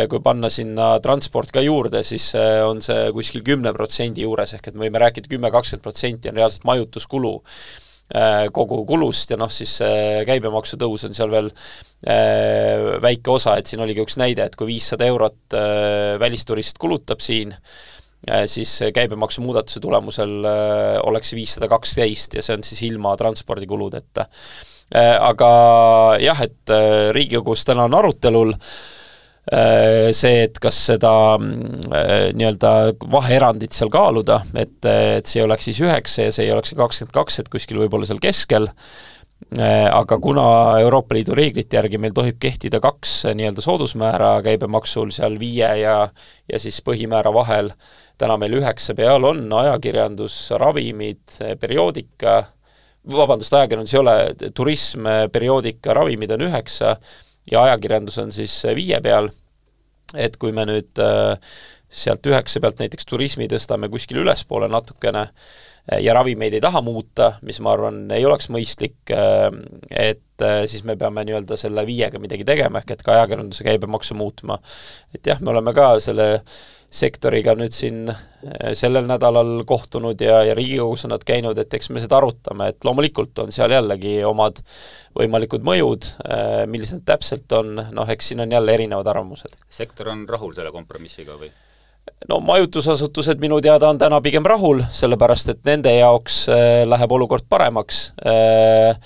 Kui 0.09 0.21
panna 0.23 0.51
sinna 0.53 0.91
transport 1.03 1.49
ka 1.51 1.63
juurde, 1.65 2.03
siis 2.05 2.29
on 2.63 2.83
see 2.85 3.09
kuskil 3.15 3.41
kümne 3.47 3.73
protsendi 3.73 4.23
juures, 4.23 4.53
ehk 4.53 4.69
et 4.69 4.77
me 4.77 4.85
võime 4.85 5.01
rääkida 5.01 5.31
kümme, 5.31 5.49
kakskümmend 5.51 5.87
protsenti 5.87 6.29
on 6.29 6.37
reaalselt 6.37 6.69
majutuskulu 6.69 7.33
Äh, 8.05 8.51
kogu 8.53 8.83
kulust 8.85 9.31
ja 9.33 9.37
noh, 9.41 9.49
siis 9.49 9.79
käibemaksu 10.29 10.77
tõus 10.77 11.07
on 11.07 11.15
seal 11.17 11.31
veel 11.33 11.47
äh, 11.49 12.99
väike 13.01 13.31
osa, 13.33 13.55
et 13.57 13.65
siin 13.65 13.81
oligi 13.81 14.03
üks 14.03 14.19
näide, 14.21 14.45
et 14.45 14.53
kui 14.53 14.69
viissada 14.69 15.07
eurot 15.09 15.55
äh, 15.57 16.13
välisturist 16.21 16.77
kulutab 16.77 17.23
siin, 17.25 17.55
siis 18.49 18.71
käibemaksu 18.93 19.43
muudatuse 19.45 19.79
tulemusel 19.83 20.45
oleks 21.03 21.33
viissada 21.37 21.69
kaksteist 21.69 22.33
ja 22.37 22.41
see 22.45 22.55
on 22.57 22.63
siis 22.65 22.81
ilma 22.87 23.15
transpordikuludeta. 23.19 24.25
Aga 24.95 25.49
jah, 26.21 26.41
et 26.45 26.73
Riigikogus 27.13 27.65
täna 27.65 27.85
on 27.85 27.97
arutelul 27.97 28.53
äh, 28.53 28.67
Äh, 29.45 30.09
see, 30.17 30.39
et 30.47 30.55
kas 30.57 30.77
seda 30.87 31.11
äh, 31.37 32.31
nii-öelda 32.33 32.69
vaheerandit 33.13 33.75
seal 33.77 33.91
kaaluda, 33.93 34.39
et, 34.57 34.79
et 34.89 35.29
see 35.29 35.43
oleks 35.45 35.67
siis 35.69 35.83
üheksa 35.85 36.25
ja 36.25 36.31
see 36.33 36.47
ei 36.47 36.53
oleks 36.55 36.73
kakskümmend 36.73 37.13
kaks, 37.13 37.37
et 37.43 37.51
kuskil 37.53 37.77
võib-olla 37.83 38.09
seal 38.09 38.21
keskel, 38.23 38.65
äh, 38.65 39.05
aga 39.55 40.17
kuna 40.19 40.45
Euroopa 40.81 41.15
Liidu 41.15 41.35
reeglite 41.37 41.77
järgi 41.77 41.99
meil 42.01 42.15
tohib 42.15 42.39
kehtida 42.41 42.79
kaks 42.83 43.27
nii-öelda 43.37 43.61
soodusmäära 43.63 44.31
käibemaksul 44.43 45.11
seal 45.15 45.37
viie 45.39 45.69
ja, 45.81 45.95
ja 46.49 46.59
siis 46.59 46.81
põhimäära 46.85 47.33
vahel, 47.35 47.69
täna 48.17 48.39
meil 48.41 48.57
üheksa 48.57 48.95
peal 48.97 49.27
on 49.27 49.45
ajakirjandus, 49.59 50.39
ravimid, 50.59 51.37
perioodika, 51.61 52.41
vabandust, 53.11 53.53
ajakirjandus 53.53 53.93
ei 53.93 54.01
ole, 54.01 54.17
turism, 54.55 55.07
perioodika, 55.31 55.93
ravimid 55.93 56.35
on 56.35 56.47
üheksa 56.47 56.95
ja 57.51 57.63
ajakirjandus 57.69 58.17
on 58.23 58.31
siis 58.33 58.55
viie 58.75 58.99
peal, 59.03 59.29
et 60.15 60.37
kui 60.41 60.55
me 60.55 60.65
nüüd 60.69 61.03
äh, 61.03 61.37
sealt 61.89 62.25
üheksa 62.27 62.61
pealt 62.63 62.81
näiteks 62.81 63.07
turismi 63.09 63.47
tõstame 63.51 63.89
kuskile 63.91 64.23
ülespoole 64.25 64.69
natukene, 64.71 65.27
ja 66.01 66.13
ravimeid 66.17 66.55
ei 66.57 66.61
taha 66.63 66.81
muuta, 66.81 67.33
mis 67.45 67.59
ma 67.61 67.73
arvan, 67.75 68.05
ei 68.15 68.25
oleks 68.25 68.49
mõistlik, 68.53 69.11
et 69.91 70.45
siis 70.65 70.83
me 70.87 70.95
peame 70.99 71.23
nii-öelda 71.27 71.57
selle 71.59 71.85
viiega 71.87 72.19
midagi 72.21 72.47
tegema, 72.47 72.81
ehk 72.81 72.95
et 72.95 73.03
ka 73.05 73.13
ajakirjanduse 73.19 73.67
käibemaksu 73.67 74.17
muutma. 74.17 74.57
et 75.13 75.27
jah, 75.27 75.41
me 75.41 75.53
oleme 75.53 75.73
ka 75.77 75.93
selle 76.03 76.29
sektoriga 76.95 77.55
nüüd 77.57 77.73
siin 77.75 78.07
sellel 78.77 79.07
nädalal 79.09 79.63
kohtunud 79.67 80.21
ja, 80.21 80.39
ja 80.47 80.55
Riigikogus 80.55 81.05
on 81.07 81.13
nad 81.15 81.25
käinud, 81.27 81.57
et 81.59 81.73
eks 81.73 81.89
me 81.91 82.03
seda 82.03 82.19
arutame, 82.19 82.69
et 82.71 82.87
loomulikult 82.87 83.43
on 83.43 83.51
seal 83.55 83.73
jällegi 83.75 84.17
omad 84.27 84.61
võimalikud 85.17 85.65
mõjud, 85.65 86.07
millised 86.71 87.03
täpselt 87.07 87.51
on, 87.57 87.75
noh, 87.91 88.11
eks 88.11 88.31
siin 88.31 88.45
on 88.45 88.57
jälle 88.57 88.77
erinevad 88.77 89.07
arvamused. 89.11 89.59
sektor 89.69 90.13
on 90.13 90.25
rahul 90.29 90.55
selle 90.55 90.71
kompromissiga 90.75 91.39
või? 91.41 91.51
No 92.29 92.39
majutusasutused 92.45 93.41
minu 93.41 93.59
teada 93.63 93.89
on 93.89 93.99
täna 94.01 94.19
pigem 94.23 94.45
rahul, 94.47 94.83
sellepärast 94.93 95.53
et 95.53 95.63
nende 95.67 95.93
jaoks 95.97 96.45
äh, 96.51 96.83
läheb 96.87 97.15
olukord 97.17 97.47
paremaks. 97.49 98.09
Äh,, 98.25 98.99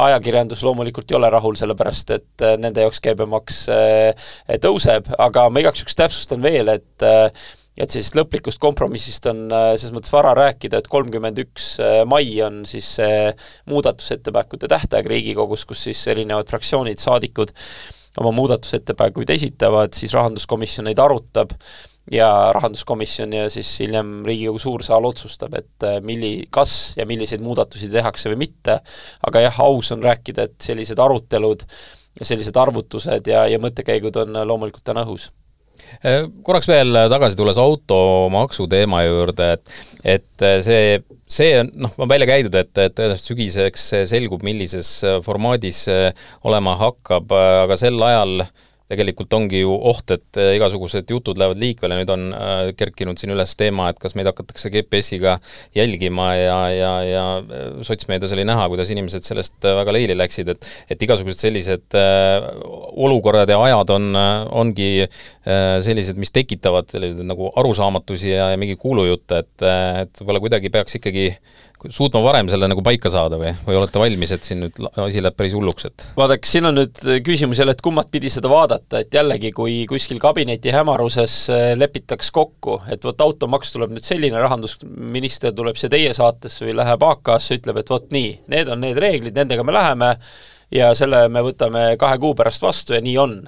ajakirjandus 0.00 0.60
loomulikult 0.62 1.10
ei 1.10 1.16
ole 1.18 1.30
rahul, 1.34 1.56
sellepärast 1.58 2.12
et 2.14 2.44
äh, 2.46 2.54
nende 2.62 2.84
jaoks 2.84 3.00
käibemaks 3.02 3.64
tõuseb, 4.62 5.08
aga 5.18 5.48
ma 5.50 5.64
igaks 5.64 5.82
juhuks 5.82 5.98
täpsustan 5.98 6.44
veel, 6.44 6.76
et 6.78 7.08
et 7.80 7.88
sellisest 7.88 8.16
lõplikust 8.18 8.60
kompromissist 8.60 9.24
on 9.30 9.46
selles 9.48 9.92
mõttes 9.94 10.12
vara 10.12 10.34
rääkida, 10.36 10.82
et 10.82 10.88
kolmkümmend 10.90 11.38
üks 11.40 11.68
mai 12.10 12.26
on 12.44 12.58
siis 12.68 12.90
see 12.98 13.30
muudatusettepanekute 13.72 14.68
tähtaeg 14.68 15.08
Riigikogus, 15.08 15.64
kus 15.64 15.86
siis 15.86 16.02
erinevad 16.12 16.50
fraktsioonid, 16.50 17.00
saadikud 17.00 17.54
oma 18.20 18.34
muudatusettepanekuid 18.36 19.32
esitavad, 19.32 19.94
siis 19.96 20.12
rahanduskomisjon 20.18 20.90
neid 20.90 21.00
arutab 21.00 21.54
ja 22.10 22.28
rahanduskomisjon 22.54 23.32
ja 23.32 23.48
siis 23.52 23.70
hiljem 23.80 24.20
Riigikogu 24.26 24.58
suur 24.58 24.84
saal 24.86 25.06
otsustab, 25.08 25.54
et 25.58 25.86
äh, 25.86 25.98
milli-, 26.04 26.46
kas 26.50 26.94
ja 26.98 27.06
milliseid 27.06 27.42
muudatusi 27.44 27.90
tehakse 27.92 28.32
või 28.32 28.44
mitte, 28.46 28.80
aga 29.26 29.44
jah, 29.46 29.60
aus 29.66 29.92
on 29.94 30.02
rääkida, 30.04 30.48
et 30.48 30.70
sellised 30.70 30.98
arutelud 30.98 31.66
ja 32.18 32.26
sellised 32.26 32.56
arvutused 32.58 33.30
ja, 33.30 33.44
ja 33.50 33.60
mõttekäigud 33.62 34.18
on 34.24 34.40
loomulikult 34.42 34.84
täna 34.90 35.06
õhus. 35.06 35.28
Äh, 36.04 36.26
korraks 36.46 36.68
veel 36.68 36.98
tagasi 37.12 37.38
tulles 37.38 37.58
automaksu 37.60 38.66
teema 38.70 39.04
juurde, 39.06 39.54
et 39.54 39.76
et 40.18 40.46
see, 40.64 40.98
see 41.30 41.54
on 41.60 41.70
noh, 41.86 41.94
on 42.00 42.10
välja 42.10 42.26
käidud, 42.26 42.54
et, 42.58 42.72
et 42.74 42.96
tõenäoliselt 42.96 43.30
sügiseks 43.30 43.86
selgub, 44.10 44.42
millises 44.46 44.90
formaadis 45.22 45.84
olema 46.48 46.74
hakkab, 46.80 47.32
aga 47.36 47.78
sel 47.78 48.02
ajal 48.02 48.42
äh, 48.46 48.52
tegelikult 48.90 49.34
ongi 49.36 49.62
ju 49.62 49.74
oht, 49.74 50.10
et 50.14 50.38
äh, 50.40 50.54
igasugused 50.56 51.10
jutud 51.10 51.38
lähevad 51.38 51.60
liikvele, 51.62 52.00
nüüd 52.00 52.10
on 52.12 52.26
äh, 52.34 52.62
kerkinud 52.78 53.20
siin 53.20 53.34
üles 53.34 53.54
teema, 53.58 53.90
et 53.92 54.00
kas 54.02 54.16
meid 54.18 54.28
hakatakse 54.30 54.72
GPS-iga 54.74 55.36
jälgima 55.76 56.32
ja, 56.38 56.58
ja, 56.74 56.92
ja 57.06 57.24
äh, 57.38 57.68
sotsmeedias 57.86 58.34
oli 58.34 58.46
näha, 58.48 58.66
kuidas 58.72 58.90
inimesed 58.90 59.26
sellest 59.26 59.58
väga 59.62 59.94
leili 59.94 60.18
läksid, 60.18 60.50
et 60.54 60.68
et 60.90 61.02
igasugused 61.02 61.40
sellised 61.40 61.94
olukorrad 63.04 63.50
ja 63.50 63.58
ajad 63.62 63.92
on, 63.94 64.08
ongi 64.60 65.06
sellised, 65.84 66.18
mis 66.20 66.32
tekitavad 66.34 66.90
nagu 67.26 67.50
arusaamatusi 67.60 68.32
ja, 68.32 68.50
ja 68.52 68.58
mingi 68.60 68.76
kuulujutte, 68.80 69.42
et, 69.44 69.66
et 70.04 70.22
võib-olla 70.22 70.42
kuidagi 70.44 70.72
peaks 70.74 70.98
ikkagi 70.98 71.30
suutma 71.88 72.20
varem 72.24 72.50
selle 72.52 72.68
nagu 72.70 72.82
paika 72.84 73.10
saada 73.12 73.38
või, 73.40 73.52
või 73.66 73.78
olete 73.78 74.02
valmis, 74.02 74.34
et 74.34 74.46
siin 74.46 74.60
nüüd 74.64 74.78
asi 74.90 75.22
läheb 75.22 75.36
päris 75.38 75.54
hulluks, 75.56 75.88
et? 75.88 76.04
vaadake, 76.18 76.48
siin 76.48 76.68
on 76.68 76.76
nüüd 76.80 77.00
küsimus 77.26 77.62
jälle, 77.62 77.74
et 77.76 77.82
kummat 77.84 78.10
pidi 78.12 78.30
seda 78.32 78.50
vaadata, 78.52 79.00
et 79.00 79.14
jällegi, 79.14 79.52
kui 79.56 79.80
kuskil 79.90 80.20
kabineti 80.22 80.74
hämaruses 80.74 81.36
äh, 81.54 81.66
lepitaks 81.78 82.30
kokku, 82.36 82.80
et 82.92 83.04
vot 83.06 83.26
automaks 83.26 83.72
tuleb 83.74 83.94
nüüd 83.96 84.06
selline, 84.06 84.38
rahandusminister 84.42 85.54
tuleb 85.56 85.80
siia 85.80 85.92
teie 85.92 86.14
saatesse 86.16 86.68
või 86.68 86.76
läheb 86.82 87.08
AK-sse, 87.10 87.60
ütleb, 87.60 87.80
et 87.80 87.92
vot 87.92 88.10
nii, 88.14 88.32
need 88.52 88.72
on 88.72 88.84
need 88.84 89.00
reeglid, 89.00 89.36
nendega 89.36 89.66
me 89.66 89.76
läheme 89.76 90.14
ja 90.74 90.92
selle 90.98 91.24
me 91.32 91.42
võtame 91.44 91.94
kahe 92.00 92.18
kuu 92.22 92.34
pärast 92.38 92.62
vastu 92.62 92.94
ja 92.94 93.02
nii 93.04 93.16
on 93.20 93.40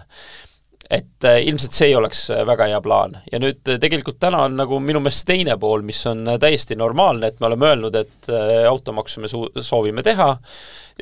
et 0.91 1.25
äh, 1.25 1.41
ilmselt 1.47 1.77
see 1.77 1.91
ei 1.91 1.97
oleks 1.97 2.25
äh, 2.31 2.43
väga 2.47 2.69
hea 2.71 2.81
plaan. 2.85 3.17
ja 3.33 3.41
nüüd 3.43 3.69
äh, 3.69 3.79
tegelikult 3.81 4.19
täna 4.23 4.45
on 4.47 4.57
nagu 4.59 4.81
minu 4.83 5.01
meelest 5.01 5.27
teine 5.29 5.57
pool, 5.61 5.85
mis 5.87 6.01
on 6.11 6.25
täiesti 6.41 6.77
normaalne, 6.79 7.31
et 7.31 7.41
me 7.41 7.49
oleme 7.51 7.71
öelnud, 7.73 7.97
et 7.97 8.31
automaksu 8.69 9.23
me 9.23 9.31
su-, 9.31 9.49
soovime 9.61 10.05
teha, 10.07 10.35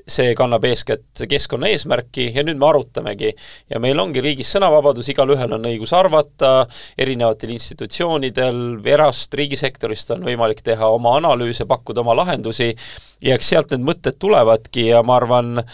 see 0.09 0.35
kannab 0.39 0.65
eeskätt 0.69 1.23
keskkonna 1.29 1.71
eesmärki 1.73 2.31
ja 2.35 2.45
nüüd 2.47 2.59
me 2.61 2.69
arutamegi. 2.69 3.33
ja 3.71 3.81
meil 3.83 3.99
ongi 3.99 4.23
riigis 4.25 4.51
sõnavabadus, 4.55 5.09
igalühel 5.13 5.53
on 5.57 5.69
õigus 5.71 5.93
arvata, 5.97 6.67
erinevatel 6.99 7.55
institutsioonidel, 7.57 8.81
erast, 8.85 9.35
riigisektorist 9.35 10.11
on 10.17 10.25
võimalik 10.27 10.63
teha 10.67 10.91
oma 10.91 11.17
analüüse, 11.21 11.67
pakkuda 11.71 12.05
oma 12.05 12.17
lahendusi 12.23 12.75
ja 13.21 13.37
eks 13.37 13.53
sealt 13.53 13.75
need 13.75 13.85
mõtted 13.87 14.19
tulevadki 14.21 14.87
ja 14.91 15.03
ma 15.07 15.19
arvan, 15.21 15.65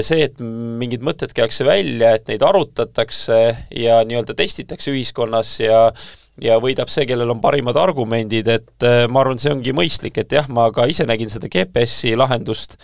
see, 0.00 0.22
et 0.26 0.38
mingid 0.40 1.04
mõtted 1.04 1.34
käiakse 1.36 1.66
välja, 1.68 2.14
et 2.16 2.30
neid 2.30 2.44
arutatakse 2.46 3.40
ja 3.76 4.00
nii-öelda 4.06 4.36
testitakse 4.38 4.94
ühiskonnas 4.94 5.58
ja 5.64 5.90
ja 6.42 6.58
võidab 6.60 6.90
see, 6.92 7.06
kellel 7.08 7.30
on 7.32 7.40
parimad 7.40 7.78
argumendid, 7.80 8.48
et 8.52 8.86
ma 9.08 9.22
arvan, 9.22 9.40
see 9.40 9.54
ongi 9.54 9.72
mõistlik, 9.76 10.18
et 10.20 10.34
jah, 10.36 10.48
ma 10.52 10.68
ka 10.74 10.84
ise 10.90 11.06
nägin 11.08 11.32
seda 11.32 11.48
GPS-i 11.52 12.12
lahendust 12.18 12.76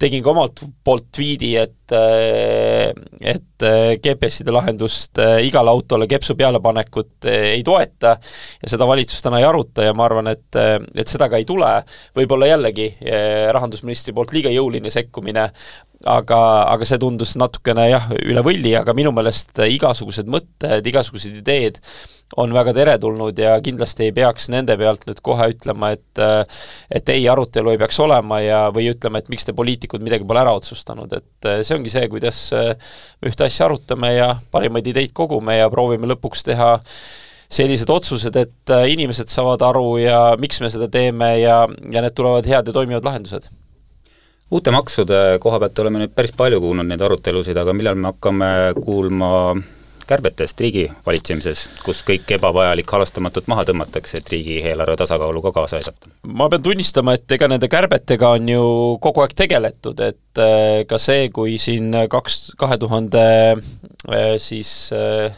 tegin 0.00 0.22
ka 0.24 0.32
omalt 0.32 0.62
poolt 0.84 1.08
tweet'i, 1.14 1.50
et 1.60 1.94
äh, 1.94 2.90
et 3.20 3.66
äh, 3.66 3.96
GPS-ide 4.00 4.54
lahendust 4.54 5.20
äh, 5.20 5.40
igale 5.46 5.72
autole 5.72 6.08
kepsu 6.10 6.36
pealepanekut 6.38 7.28
ei 7.30 7.62
toeta 7.66 8.14
ja 8.16 8.72
seda 8.72 8.88
valitsus 8.88 9.22
täna 9.24 9.40
ei 9.40 9.48
aruta 9.48 9.84
ja 9.84 9.94
ma 9.96 10.06
arvan, 10.08 10.30
et, 10.32 10.56
et 10.94 11.10
seda 11.10 11.28
ka 11.28 11.40
ei 11.40 11.46
tule. 11.48 11.72
võib-olla 12.16 12.48
jällegi 12.48 12.88
rahandusministri 13.52 14.14
poolt 14.16 14.32
liiga 14.34 14.52
jõuline 14.54 14.90
sekkumine, 14.92 15.50
aga, 16.08 16.38
aga 16.72 16.86
see 16.88 17.00
tundus 17.00 17.34
natukene 17.40 17.90
jah, 17.90 18.08
üle 18.24 18.44
võlli, 18.44 18.72
aga 18.78 18.94
minu 18.96 19.12
meelest 19.12 19.60
igasugused 19.66 20.30
mõtted, 20.30 20.86
igasugused 20.86 21.36
ideed 21.42 21.80
on 22.38 22.52
väga 22.54 22.72
teretulnud 22.76 23.38
ja 23.42 23.56
kindlasti 23.64 24.06
ei 24.06 24.12
peaks 24.14 24.46
nende 24.54 24.76
pealt 24.78 25.02
nüüd 25.08 25.18
kohe 25.26 25.48
ütlema, 25.50 25.90
et 25.96 26.22
et 26.94 27.12
ei, 27.12 27.24
arutelu 27.28 27.72
ei 27.72 27.80
peaks 27.80 27.98
olema 28.00 28.40
ja, 28.44 28.60
või 28.74 28.90
ütlema, 28.92 29.20
et 29.20 29.30
miks 29.32 29.48
te 29.48 29.54
poliitikud 29.56 30.04
midagi 30.06 30.26
pole 30.28 30.44
ära 30.44 30.54
otsustanud, 30.56 31.12
et 31.18 31.50
see 31.66 31.76
ongi 31.76 31.92
see, 31.92 32.06
kuidas 32.12 32.44
me 32.54 33.32
ühte 33.32 33.48
asja 33.48 33.66
arutame 33.66 34.14
ja 34.14 34.34
parimaid 34.54 34.86
ideid 34.92 35.12
kogume 35.16 35.58
ja 35.58 35.70
proovime 35.72 36.08
lõpuks 36.14 36.46
teha 36.46 36.76
sellised 37.50 37.90
otsused, 37.90 38.36
et 38.38 38.72
inimesed 38.94 39.28
saavad 39.28 39.62
aru 39.66 39.96
ja 39.98 40.20
miks 40.38 40.62
me 40.62 40.70
seda 40.70 40.86
teeme 40.86 41.34
ja, 41.40 41.64
ja 41.66 42.04
need 42.04 42.14
tulevad 42.14 42.46
head 42.46 42.70
ja 42.70 42.76
toimivad 42.76 43.10
lahendused 43.10 43.50
uute 44.50 44.72
maksude 44.74 45.20
koha 45.42 45.60
pealt 45.62 45.78
oleme 45.84 46.02
nüüd 46.02 46.14
päris 46.14 46.32
palju 46.36 46.60
kuulnud 46.62 46.88
neid 46.88 47.02
arutelusid, 47.06 47.58
aga 47.60 47.74
millal 47.76 47.98
me 47.98 48.10
hakkame 48.10 48.50
kuulma 48.80 49.30
kärbetest 50.10 50.60
riigi 50.60 50.86
valitsemises, 51.06 51.66
kus 51.84 52.00
kõik 52.06 52.32
ebavajalik 52.34 52.90
halastamatult 52.90 53.46
maha 53.50 53.62
tõmmatakse, 53.68 54.18
et 54.18 54.32
riigieelarve 54.32 54.96
tasakaaluga 54.98 55.52
kaasa 55.54 55.78
aidata? 55.78 56.10
ma 56.26 56.48
pean 56.50 56.64
tunnistama, 56.64 57.14
et 57.18 57.36
ega 57.36 57.48
nende 57.50 57.68
kärbetega 57.70 58.32
on 58.38 58.48
ju 58.50 58.64
kogu 59.04 59.22
aeg 59.24 59.36
tegeletud, 59.38 60.02
et 60.02 60.42
äh, 60.42 60.82
ka 60.90 60.98
see, 61.02 61.28
kui 61.34 61.58
siin 61.62 61.94
kaks, 62.10 62.40
kahe 62.58 62.80
tuhande 62.82 63.22
äh, 63.54 64.34
siis 64.42 64.72
äh, 64.96 65.30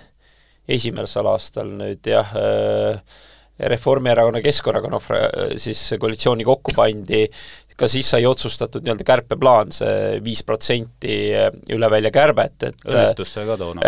esimesel 0.68 1.28
aastal 1.34 1.68
nüüd 1.76 2.08
jah, 2.08 2.32
Reformierakonna, 3.62 4.40
Keskerakonna 4.42 4.98
siis 5.60 5.82
koalitsiooni 6.00 6.46
kokku 6.48 6.72
pandi, 6.74 7.26
ka 7.78 7.88
siis 7.90 8.08
sai 8.14 8.24
otsustatud 8.28 8.84
nii-öelda 8.84 9.06
kärpeplaan 9.08 9.72
see, 9.74 10.20
viis 10.24 10.42
protsenti 10.46 11.16
üle 11.72 11.90
välja 11.92 12.12
kärbet, 12.14 12.56
et 12.68 12.86
õnnestus 12.88 13.32
see 13.36 13.46
ka 13.48 13.58
toona? 13.60 13.84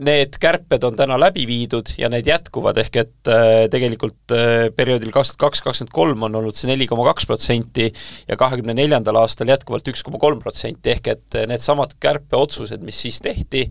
Äh, 0.00 0.04
need 0.04 0.36
kärped 0.40 0.84
on 0.84 0.96
täna 0.96 1.18
läbi 1.20 1.46
viidud 1.46 1.92
ja 1.98 2.08
need 2.08 2.28
jätkuvad, 2.28 2.78
ehk 2.80 2.96
et 3.02 3.30
äh, 3.30 3.68
tegelikult 3.70 4.32
äh, 4.32 4.68
perioodil 4.76 5.12
kaks 5.12 5.34
tuhat 5.34 5.50
kaks, 5.50 5.62
kakskümmend 5.64 5.92
kolm 5.94 6.22
on 6.28 6.40
olnud 6.40 6.56
see 6.56 6.70
neli 6.70 6.86
koma 6.88 7.04
kaks 7.10 7.26
protsenti 7.28 7.90
ja 8.28 8.36
kahekümne 8.40 8.74
neljandal 8.76 9.20
aastal 9.22 9.50
jätkuvalt 9.50 9.88
üks 9.92 10.04
koma 10.06 10.20
kolm 10.20 10.40
protsenti, 10.40 10.94
ehk 10.94 11.12
et 11.14 11.40
needsamad 11.50 11.96
kärpeotsused, 12.00 12.82
mis 12.84 13.00
siis 13.04 13.20
tehti, 13.24 13.66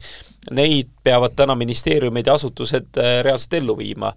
neid 0.55 0.87
peavad 1.03 1.33
täna 1.37 1.55
ministeeriumid 1.57 2.27
ja 2.29 2.35
asutused 2.39 2.97
reaalselt 3.25 3.53
ellu 3.59 3.75
viima. 3.77 4.13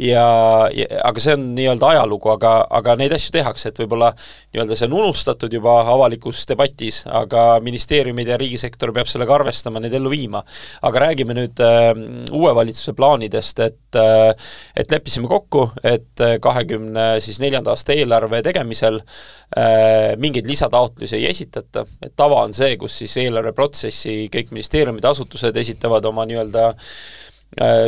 ja, 0.00 0.24
ja 0.72 1.00
aga 1.04 1.20
see 1.20 1.34
on 1.34 1.48
nii-öelda 1.56 1.90
ajalugu, 1.94 2.30
aga, 2.34 2.52
aga 2.78 2.94
neid 3.00 3.12
asju 3.16 3.34
tehakse, 3.34 3.70
et 3.70 3.80
võib-olla 3.82 4.12
nii-öelda 4.14 4.78
see 4.78 4.88
on 4.88 4.96
unustatud 5.00 5.52
juba 5.52 5.80
avalikus 5.92 6.44
debatis, 6.48 7.02
aga 7.10 7.58
ministeeriumid 7.64 8.30
ja 8.30 8.38
riigisektor 8.40 8.92
peab 8.94 9.10
sellega 9.10 9.34
arvestama, 9.38 9.82
neid 9.82 9.96
ellu 9.98 10.12
viima. 10.12 10.44
aga 10.84 11.06
räägime 11.08 11.36
nüüd 11.36 11.53
äh, 11.62 11.90
uue 12.32 12.54
valitsuse 12.54 12.94
plaanidest, 12.96 13.60
et 13.64 13.98
äh, 13.98 14.30
et 14.76 14.90
leppisime 14.90 15.28
kokku, 15.30 15.68
et 15.82 16.22
äh, 16.22 16.36
kahekümne 16.42 17.20
siis 17.24 17.40
neljanda 17.42 17.74
aasta 17.74 17.94
eelarve 17.96 18.42
tegemisel 18.46 19.00
äh, 19.00 20.14
mingeid 20.20 20.48
lisataotlusi 20.50 21.18
ei 21.20 21.28
esitata, 21.30 21.86
et 22.02 22.14
tava 22.16 22.42
on 22.44 22.54
see, 22.56 22.76
kus 22.80 22.96
siis 23.02 23.16
eelarveprotsessi 23.24 24.24
kõik 24.32 24.54
ministeeriumid, 24.54 25.04
asutused 25.08 25.56
esitavad 25.64 26.04
oma 26.10 26.26
nii-öelda 26.28 26.72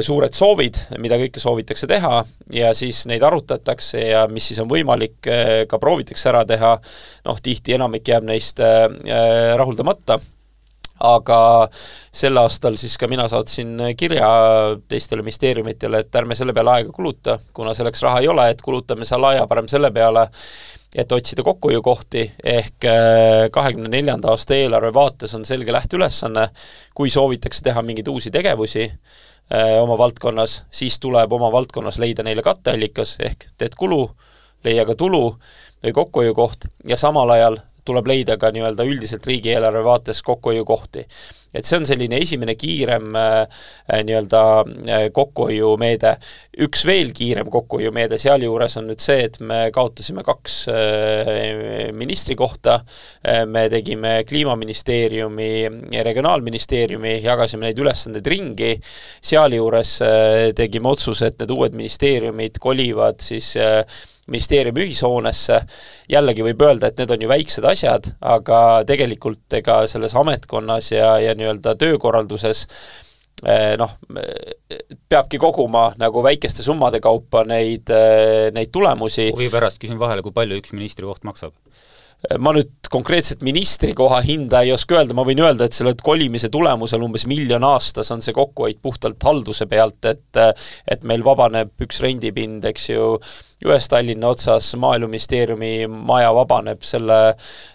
suured 0.06 0.30
soovid, 0.36 0.76
mida 1.02 1.16
kõike 1.18 1.40
soovitakse 1.42 1.88
teha 1.90 2.20
ja 2.54 2.68
siis 2.78 3.00
neid 3.10 3.24
arutatakse 3.26 3.98
ja 3.98 4.20
mis 4.30 4.46
siis 4.46 4.60
on 4.62 4.68
võimalik, 4.70 5.16
ka 5.66 5.80
proovitakse 5.82 6.28
ära 6.30 6.44
teha, 6.46 6.76
noh, 7.26 7.40
tihti 7.42 7.74
enamik 7.74 8.06
jääb 8.06 8.28
neist 8.28 8.62
rahuldamata 8.62 10.20
aga 11.00 11.68
sel 12.14 12.38
aastal 12.40 12.76
siis 12.80 12.96
ka 12.98 13.08
mina 13.08 13.26
saatsin 13.28 13.76
kirja 13.96 14.28
teistele 14.88 15.24
ministeeriumitele, 15.26 16.00
et 16.04 16.16
ärme 16.16 16.36
selle 16.38 16.54
peale 16.56 16.72
aega 16.72 16.94
kuluta, 16.94 17.38
kuna 17.52 17.74
selleks 17.76 18.02
raha 18.06 18.22
ei 18.24 18.30
ole, 18.32 18.48
et 18.50 18.62
kulutame 18.64 19.04
seal 19.08 19.24
aja 19.28 19.46
parem 19.46 19.68
selle 19.68 19.90
peale, 19.92 20.26
et 20.96 21.12
otsida 21.12 21.44
kokkuhoiukohti, 21.44 22.24
ehk 22.44 22.88
äh, 22.88 23.46
kahekümne 23.52 23.90
neljanda 23.92 24.32
aasta 24.32 24.56
eelarve 24.56 24.94
vaates 24.94 25.34
on 25.36 25.44
selge 25.44 25.72
lähteülesanne, 25.72 26.48
kui 26.94 27.10
soovitakse 27.12 27.64
teha 27.66 27.82
mingeid 27.84 28.08
uusi 28.08 28.32
tegevusi 28.32 28.86
äh, 28.86 29.76
oma 29.82 29.98
valdkonnas, 29.98 30.62
siis 30.70 31.00
tuleb 31.00 31.32
oma 31.32 31.52
valdkonnas 31.52 32.00
leida 32.00 32.24
neile 32.24 32.44
katteallikas, 32.46 33.18
ehk 33.20 33.50
teed 33.58 33.76
kulu, 33.76 34.06
leia 34.64 34.86
ka 34.88 34.96
tulu 34.96 35.24
või 35.84 35.92
kokkuhoiukoht. 35.92 36.70
Ja 36.88 36.96
samal 36.96 37.30
ajal 37.36 37.60
tuleb 37.86 38.10
leida 38.10 38.36
ka 38.40 38.50
nii-öelda 38.54 38.86
üldiselt 38.86 39.26
riigieelarve 39.26 39.84
vaates 39.86 40.22
kokkuhoiukohti. 40.26 41.06
et 41.56 41.64
see 41.64 41.78
on 41.78 41.86
selline 41.88 42.18
esimene 42.20 42.52
kiirem 42.58 43.14
äh, 43.16 43.60
nii-öelda 44.04 44.40
äh, 44.60 45.04
kokkuhoiumeede. 45.12 46.16
üks 46.66 46.84
veel 46.88 47.12
kiirem 47.16 47.48
kokkuhoiumeede 47.52 48.18
sealjuures 48.20 48.76
on 48.76 48.90
nüüd 48.90 49.00
see, 49.00 49.24
et 49.28 49.38
me 49.40 49.70
kaotasime 49.72 50.24
kaks 50.26 50.56
äh, 50.72 51.92
ministrikohta 51.96 52.80
me 53.46 53.66
tegime 53.70 54.24
Kliimaministeeriumi 54.28 55.48
ja 55.92 56.02
Regionaalministeeriumi, 56.06 57.16
jagasime 57.24 57.66
neid 57.66 57.80
ülesandeid 57.82 58.28
ringi, 58.30 58.74
sealjuures 59.24 59.96
tegime 60.56 60.92
otsuse, 60.92 61.32
et 61.32 61.40
need 61.42 61.54
uued 61.56 61.78
ministeeriumid 61.78 62.60
kolivad 62.62 63.24
siis 63.24 63.54
ministeeriumi 64.30 64.84
ühishoonesse, 64.86 65.60
jällegi 66.10 66.44
võib 66.46 66.62
öelda, 66.66 66.90
et 66.90 67.00
need 67.00 67.12
on 67.14 67.24
ju 67.24 67.30
väiksed 67.30 67.66
asjad, 67.68 68.10
aga 68.20 68.60
tegelikult 68.88 69.58
ega 69.60 69.80
selles 69.90 70.16
ametkonnas 70.18 70.90
ja, 70.92 71.16
ja 71.22 71.34
nii-öelda 71.38 71.76
töökorralduses 71.78 72.64
eh, 73.46 73.74
noh, 73.78 73.94
peabki 75.08 75.38
koguma 75.42 75.88
nagu 76.00 76.24
väikeste 76.26 76.66
summade 76.66 77.00
kaupa 77.04 77.44
neid, 77.46 77.92
eh, 77.94 78.48
neid 78.56 78.74
tulemusi. 78.74 79.30
huvi 79.36 79.50
pärast 79.52 79.82
küsin 79.82 80.00
vahele, 80.00 80.26
kui 80.26 80.34
palju 80.34 80.58
üks 80.62 80.74
ministrikoht 80.74 81.26
maksab? 81.28 81.54
Ma 82.40 82.52
nüüd 82.56 82.88
konkreetselt 82.90 83.42
ministrikoha 83.46 84.20
hinda 84.24 84.62
ei 84.64 84.72
oska 84.74 84.98
öelda, 84.98 85.14
ma 85.14 85.24
võin 85.26 85.42
öelda, 85.44 85.66
et 85.66 85.76
selle 85.76 85.92
kolimise 86.02 86.48
tulemusel 86.52 87.02
umbes 87.04 87.26
miljon 87.28 87.64
aastas 87.66 88.10
on 88.14 88.22
see 88.24 88.34
kokkuhoid 88.36 88.80
puhtalt 88.82 89.22
halduse 89.26 89.68
pealt, 89.70 90.00
et 90.08 90.40
et 90.90 91.04
meil 91.06 91.24
vabaneb 91.26 91.86
üks 91.86 92.00
rendipind, 92.04 92.64
eks 92.68 92.88
ju, 92.90 93.10
ühes 93.64 93.88
Tallinna 93.88 94.28
otsas 94.34 94.68
Maaeluministeeriumi 94.80 95.86
maja 95.88 96.32
vabaneb, 96.36 96.82
selle 96.84 97.20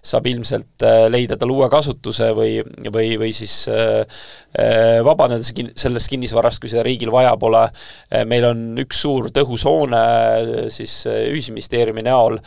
saab 0.05 0.27
ilmselt 0.29 0.85
äh, 0.85 1.05
leida 1.09 1.37
tal 1.41 1.53
uue 1.53 1.69
kasutuse 1.73 2.31
või, 2.37 2.59
või, 2.93 3.15
või 3.21 3.31
siis 3.33 3.55
äh, 3.71 4.03
äh, 4.53 4.99
vabaneda 5.05 5.41
sellest 5.73 6.11
kinnisvarast, 6.11 6.61
kui 6.61 6.69
seda 6.69 6.85
riigil 6.85 7.13
vaja 7.13 7.33
pole. 7.41 7.63
meil 8.29 8.45
on 8.45 8.61
üks 8.81 9.01
suur 9.01 9.31
tõhus 9.33 9.65
hoone 9.65 10.69
siis 10.73 11.01
Ühisministeeriumi 11.07 12.03
näol, 12.05 12.37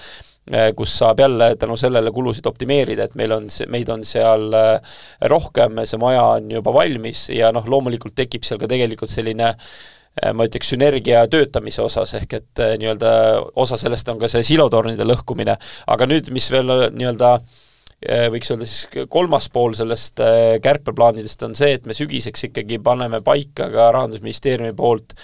kus 0.76 0.92
saab 0.98 1.20
jälle 1.20 1.54
tänu 1.56 1.76
sellele 1.76 2.10
kulusid 2.12 2.46
optimeerida, 2.46 3.08
et 3.08 3.14
meil 3.16 3.32
on, 3.32 3.48
meid 3.72 3.88
on 3.88 4.04
seal 4.04 4.52
äh, 4.52 4.96
rohkem, 5.32 5.80
see 5.88 6.00
maja 6.00 6.24
on 6.36 6.50
juba 6.52 6.74
valmis 6.74 7.28
ja 7.32 7.52
noh, 7.54 7.64
loomulikult 7.64 8.16
tekib 8.18 8.44
seal 8.44 8.60
ka 8.60 8.68
tegelikult 8.68 9.12
selline 9.12 9.54
äh, 9.54 10.34
ma 10.36 10.44
ütleks, 10.44 10.74
sünergia 10.74 11.24
töötamise 11.32 11.82
osas, 11.84 12.12
ehk 12.20 12.36
et 12.40 12.64
nii-öelda 12.82 13.14
osa 13.64 13.80
sellest 13.80 14.12
on 14.12 14.20
ka 14.20 14.28
see 14.28 14.44
silotornide 14.44 15.08
lõhkumine, 15.08 15.56
aga 15.96 16.10
nüüd, 16.10 16.28
mis 16.34 16.50
veel 16.52 16.90
nii-öelda 16.92 17.38
võiks 18.04 18.50
öelda 18.52 18.66
siis 18.68 19.06
kolmas 19.08 19.46
pool 19.48 19.72
sellest 19.72 20.20
kärpeplaanidest 20.60 21.40
on 21.46 21.54
see, 21.56 21.78
et 21.78 21.86
me 21.88 21.96
sügiseks 21.96 22.50
ikkagi 22.50 22.76
paneme 22.84 23.22
paika 23.24 23.70
ka 23.72 23.86
Rahandusministeeriumi 23.96 24.74
poolt 24.76 25.14
äh, 25.14 25.22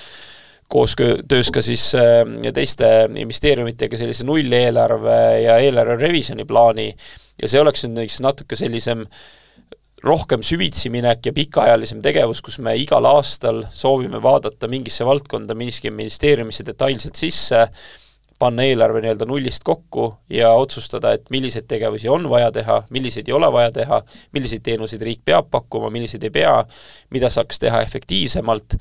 koostöös 0.71 1.51
ka 1.51 1.63
siis 1.63 1.91
äh, 1.99 2.23
teiste 2.55 3.09
ministeeriumitega 3.11 3.99
sellise 3.99 4.27
nulleelarve 4.27 5.19
ja 5.45 5.59
eelarve 5.59 5.99
revisjoni 6.01 6.47
plaani. 6.47 6.89
Ja 7.43 7.49
see 7.49 7.61
oleks 7.61 7.85
nüüd 7.87 7.97
näiteks 7.99 8.21
natuke 8.25 8.59
sellisem 8.59 9.07
rohkem 10.05 10.45
süvitsi 10.47 10.91
minek 10.93 11.27
ja 11.27 11.33
pikaajalisem 11.37 12.03
tegevus, 12.05 12.41
kus 12.45 12.59
me 12.63 12.77
igal 12.81 13.05
aastal 13.09 13.65
soovime 13.73 14.23
vaadata 14.23 14.69
mingisse 14.69 15.05
valdkonda, 15.05 15.57
mingisse 15.59 15.91
ministeeriumisse 15.91 16.65
detailselt 16.67 17.21
sisse, 17.21 17.67
panna 18.41 18.65
eelarve 18.65 19.03
nii-öelda 19.05 19.27
nullist 19.29 19.65
kokku 19.69 20.07
ja 20.33 20.55
otsustada, 20.57 21.13
et 21.13 21.29
milliseid 21.31 21.67
tegevusi 21.69 22.09
on 22.09 22.25
vaja 22.33 22.49
teha, 22.55 22.79
milliseid 22.91 23.29
ei 23.29 23.37
ole 23.37 23.51
vaja 23.53 23.73
teha, 23.75 24.01
milliseid 24.33 24.65
teenuseid 24.65 25.05
riik 25.05 25.21
peab 25.29 25.51
pakkuma, 25.53 25.91
milliseid 25.93 26.25
ei 26.25 26.33
pea, 26.33 26.55
mida 27.13 27.29
saaks 27.33 27.61
teha 27.61 27.83
efektiivsemalt 27.85 28.79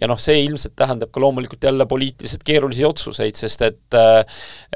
ja 0.00 0.08
noh, 0.08 0.20
see 0.20 0.40
ilmselt 0.46 0.74
tähendab 0.78 1.12
ka 1.12 1.20
loomulikult 1.20 1.64
jälle 1.64 1.86
poliitiliselt 1.88 2.44
keerulisi 2.46 2.84
otsuseid, 2.88 3.36
sest 3.36 3.64
et 3.66 3.98
äh, 3.98 4.22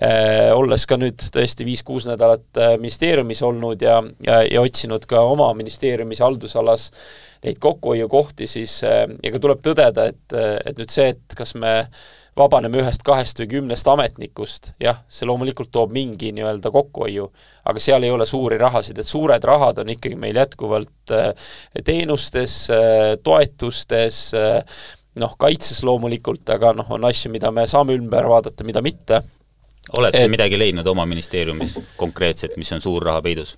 äh, 0.03 0.51
olles 0.57 0.85
ka 0.89 0.99
nüüd 1.01 1.29
tõesti 1.35 1.67
viis-kuus 1.69 2.09
nädalat 2.11 2.61
äh, 2.61 2.75
ministeeriumis 2.81 3.43
olnud 3.47 3.83
ja, 3.83 4.03
ja, 4.27 4.43
ja 4.45 4.65
otsinud 4.65 5.09
ka 5.09 5.25
oma 5.25 5.49
ministeeriumis 5.57 6.21
haldusalas 6.25 6.91
neid 7.47 7.59
kokkuhoiukohti, 7.63 8.49
siis 8.51 8.79
äh, 8.85 9.07
ega 9.25 9.41
tuleb 9.41 9.65
tõdeda, 9.65 10.11
et, 10.13 10.39
et 10.67 10.79
nüüd 10.79 10.93
see, 10.93 11.11
et 11.17 11.37
kas 11.39 11.57
me 11.57 11.81
vabaneme 12.37 12.83
ühest, 12.83 13.01
kahest 13.07 13.39
või 13.41 13.49
kümnest 13.55 13.89
ametnikust, 13.89 14.71
jah, 14.83 15.01
see 15.09 15.29
loomulikult 15.29 15.71
toob 15.73 15.95
mingi 15.97 16.33
nii-öelda 16.37 16.71
kokkuhoiu, 16.75 17.31
aga 17.67 17.83
seal 17.83 18.05
ei 18.05 18.13
ole 18.13 18.27
suuri 18.29 18.59
rahasid, 18.61 19.01
et 19.01 19.09
suured 19.09 19.45
rahad 19.49 19.81
on 19.81 19.93
ikkagi 19.95 20.19
meil 20.21 20.37
jätkuvalt 20.37 21.15
äh, 21.17 21.49
teenustes, 21.85 22.59
äh, 22.75 23.15
toetustes, 23.25 24.21
noh, 25.17 25.37
kaitses 25.39 25.83
loomulikult, 25.87 26.45
aga 26.55 26.73
noh, 26.77 26.91
on 26.97 27.09
asju, 27.09 27.31
mida 27.33 27.51
me 27.55 27.67
saame 27.71 27.97
ümber 27.97 28.29
vaadata, 28.31 28.65
mida 28.65 28.83
mitte. 28.85 29.23
olete 29.97 30.25
et... 30.25 30.31
midagi 30.31 30.59
leidnud 30.59 30.87
oma 30.87 31.07
ministeeriumis 31.07 31.79
konkreetset, 31.97 32.57
mis 32.57 32.73
on 32.73 32.81
suur 32.81 33.05
raha 33.07 33.23
peidus? 33.23 33.57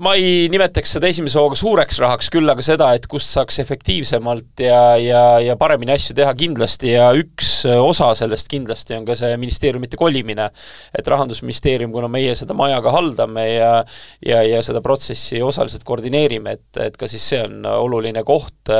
Ma 0.00 0.14
ei 0.16 0.46
nimetaks 0.52 0.94
seda 0.96 1.08
esimese 1.10 1.38
hooga 1.40 1.56
suureks 1.58 1.98
rahaks, 2.00 2.30
küll 2.32 2.48
aga 2.48 2.64
seda, 2.64 2.90
et 2.96 3.06
kust 3.10 3.32
saaks 3.34 3.58
efektiivsemalt 3.60 4.62
ja, 4.64 4.78
ja, 5.00 5.22
ja 5.42 5.56
paremini 5.60 5.92
asju 5.94 6.16
teha 6.16 6.32
kindlasti 6.38 6.94
ja 6.94 7.10
üks 7.16 7.50
osa 7.72 8.10
sellest 8.16 8.48
kindlasti 8.52 8.96
on 8.96 9.04
ka 9.08 9.16
see 9.18 9.36
ministeeriumite 9.40 10.00
kolimine. 10.00 10.48
et 10.96 11.08
Rahandusministeerium, 11.08 11.92
kuna 11.92 12.08
meie 12.12 12.34
seda 12.38 12.56
maja 12.56 12.80
ka 12.84 12.94
haldame 12.94 13.46
ja 13.50 13.72
ja, 14.24 14.42
ja 14.46 14.62
seda 14.64 14.80
protsessi 14.84 15.42
osaliselt 15.42 15.84
koordineerime, 15.84 16.56
et, 16.58 16.82
et 16.88 16.96
ka 16.96 17.08
siis 17.10 17.28
see 17.34 17.44
on 17.44 17.64
oluline 17.68 18.24
koht, 18.24 18.72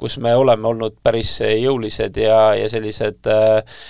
kus 0.00 0.18
me 0.18 0.34
oleme 0.34 0.70
olnud 0.70 0.98
päris 1.02 1.38
jõulised 1.42 2.18
ja, 2.18 2.40
ja 2.58 2.70
sellised 2.72 3.30
äh, 3.30 3.82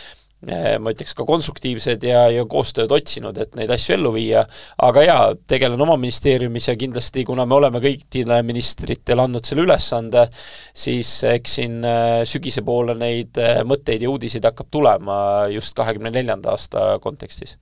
ma 0.46 0.92
ütleks 0.94 1.12
ka 1.16 1.26
konstruktiivsed 1.28 2.04
ja, 2.08 2.22
ja 2.32 2.46
koostööd 2.48 2.92
otsinud, 2.96 3.36
et 3.42 3.52
neid 3.58 3.72
asju 3.74 3.96
ellu 3.98 4.12
viia, 4.14 4.46
aga 4.86 5.04
jaa, 5.04 5.26
tegelen 5.52 5.84
oma 5.84 5.98
ministeeriumis 6.00 6.70
ja 6.70 6.76
kindlasti, 6.80 7.26
kuna 7.28 7.44
me 7.44 7.58
oleme 7.58 7.82
kõikidele 7.84 8.40
ministritele 8.48 9.26
andnud 9.26 9.44
selle 9.44 9.66
ülesande, 9.68 10.24
siis 10.72 11.12
eks 11.28 11.58
siin 11.60 11.84
eh, 11.84 12.22
sügise 12.28 12.64
poole 12.64 12.96
neid 12.96 13.36
mõtteid 13.68 14.06
ja 14.06 14.12
uudiseid 14.12 14.48
hakkab 14.48 14.72
tulema 14.72 15.20
just 15.52 15.76
kahekümne 15.76 16.14
neljanda 16.14 16.56
aasta 16.56 16.94
kontekstis 17.04 17.58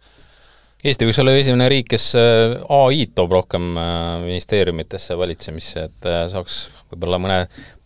Eesti 0.85 1.09
võiks 1.09 1.19
olla 1.19 1.35
esimene 1.35 1.67
riik, 1.73 1.89
kes 1.91 2.13
ai-d 2.15 3.15
toob 3.19 3.33
rohkem 3.35 3.73
ministeeriumitesse 4.23 5.17
valitsemisse, 5.19 5.89
et 5.89 6.11
saaks 6.31 6.61
võib-olla 6.93 7.19
mõne, 7.21 7.39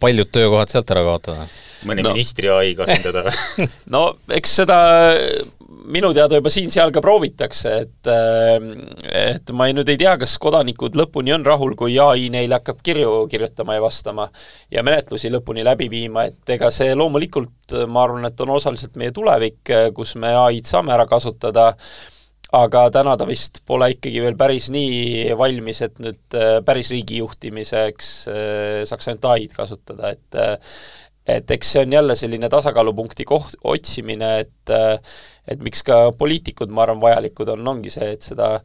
paljud 0.02 0.28
töökohad 0.35 0.70
sealt 0.72 0.92
ära 0.92 1.07
kaotada 1.07 1.46
mõne 1.88 2.05
no. 2.05 2.12
ministri 2.14 2.50
ai-ga 2.52 2.87
asendada 2.87 3.33
no 3.94 4.05
eks 4.37 4.61
seda 4.61 4.78
minu 5.92 6.12
teada 6.14 6.38
juba 6.38 6.50
siin-seal 6.52 6.92
ka 6.94 7.02
proovitakse, 7.02 7.72
et 7.85 8.11
et 9.12 9.52
ma 9.57 9.66
ei, 9.68 9.74
nüüd 9.76 9.88
ei 9.90 9.98
tea, 10.00 10.14
kas 10.20 10.37
kodanikud 10.42 10.96
lõpuni 10.98 11.35
on 11.35 11.46
rahul, 11.46 11.74
kui 11.78 11.96
ai 12.02 12.28
neile 12.33 12.59
hakkab 12.61 12.83
kirju 12.87 13.26
kirjutama 13.33 13.76
ja 13.78 13.83
vastama 13.83 14.28
ja 14.72 14.85
menetlusi 14.87 15.33
lõpuni 15.33 15.64
läbi 15.66 15.88
viima, 15.92 16.28
et 16.31 16.55
ega 16.55 16.70
see 16.74 16.94
loomulikult, 16.98 17.74
ma 17.90 18.07
arvan, 18.07 18.28
et 18.28 18.44
on 18.44 18.55
osaliselt 18.55 18.98
meie 19.00 19.14
tulevik, 19.16 19.74
kus 19.96 20.14
me 20.22 20.35
ai-d 20.44 20.68
saame 20.68 20.94
ära 20.94 21.09
kasutada, 21.11 21.72
aga 22.53 22.87
täna 22.93 23.15
ta 23.17 23.27
vist 23.29 23.62
pole 23.69 23.91
ikkagi 23.95 24.21
veel 24.25 24.37
päris 24.41 24.69
nii 24.75 25.33
valmis, 25.38 25.83
et 25.87 26.01
nüüd 26.03 26.37
päris 26.67 26.93
riigi 26.93 27.23
juhtimiseks 27.23 28.11
saaks 28.91 29.09
ainult 29.09 29.31
ai-d 29.33 29.57
kasutada, 29.57 30.12
et 30.12 30.41
et 31.33 31.51
eks 31.55 31.69
see 31.75 31.85
on 31.87 31.93
jälle 31.95 32.17
selline 32.19 32.49
tasakaalupunkti 32.51 33.25
koht, 33.29 33.55
otsimine, 33.65 34.33
et 34.43 34.73
et 35.49 35.62
miks 35.62 35.83
ka 35.87 36.05
poliitikud, 36.19 36.71
ma 36.71 36.85
arvan, 36.85 37.01
vajalikud 37.03 37.49
on, 37.55 37.67
ongi 37.75 37.91
see, 37.95 38.12
et 38.17 38.27
seda 38.27 38.57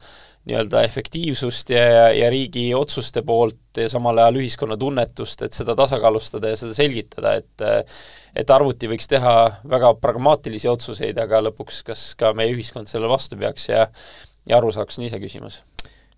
nii-öelda 0.48 0.84
efektiivsust 0.88 1.72
ja, 1.76 1.84
ja, 1.84 2.06
ja 2.16 2.30
riigi 2.32 2.70
otsuste 2.76 3.24
poolt 3.28 3.82
ja 3.82 3.90
samal 3.92 4.18
ajal 4.24 4.40
ühiskonna 4.42 4.78
tunnetust, 4.80 5.44
et 5.46 5.56
seda 5.58 5.76
tasakaalustada 5.78 6.54
ja 6.54 6.60
seda 6.60 6.78
selgitada, 6.78 7.36
et 7.42 7.68
et 8.38 8.52
arvuti 8.54 8.90
võiks 8.90 9.10
teha 9.10 9.34
väga 9.68 9.96
pragmaatilisi 10.02 10.70
otsuseid, 10.70 11.18
aga 11.20 11.42
lõpuks 11.48 11.82
kas 11.88 12.04
ka 12.20 12.34
meie 12.38 12.54
ühiskond 12.54 12.90
sellele 12.90 13.10
vastu 13.12 13.40
peaks 13.40 13.70
ja 13.70 13.88
ja 14.48 14.62
aru 14.62 14.72
saaks, 14.72 15.00
on 15.00 15.08
iseküsimus. 15.08 15.62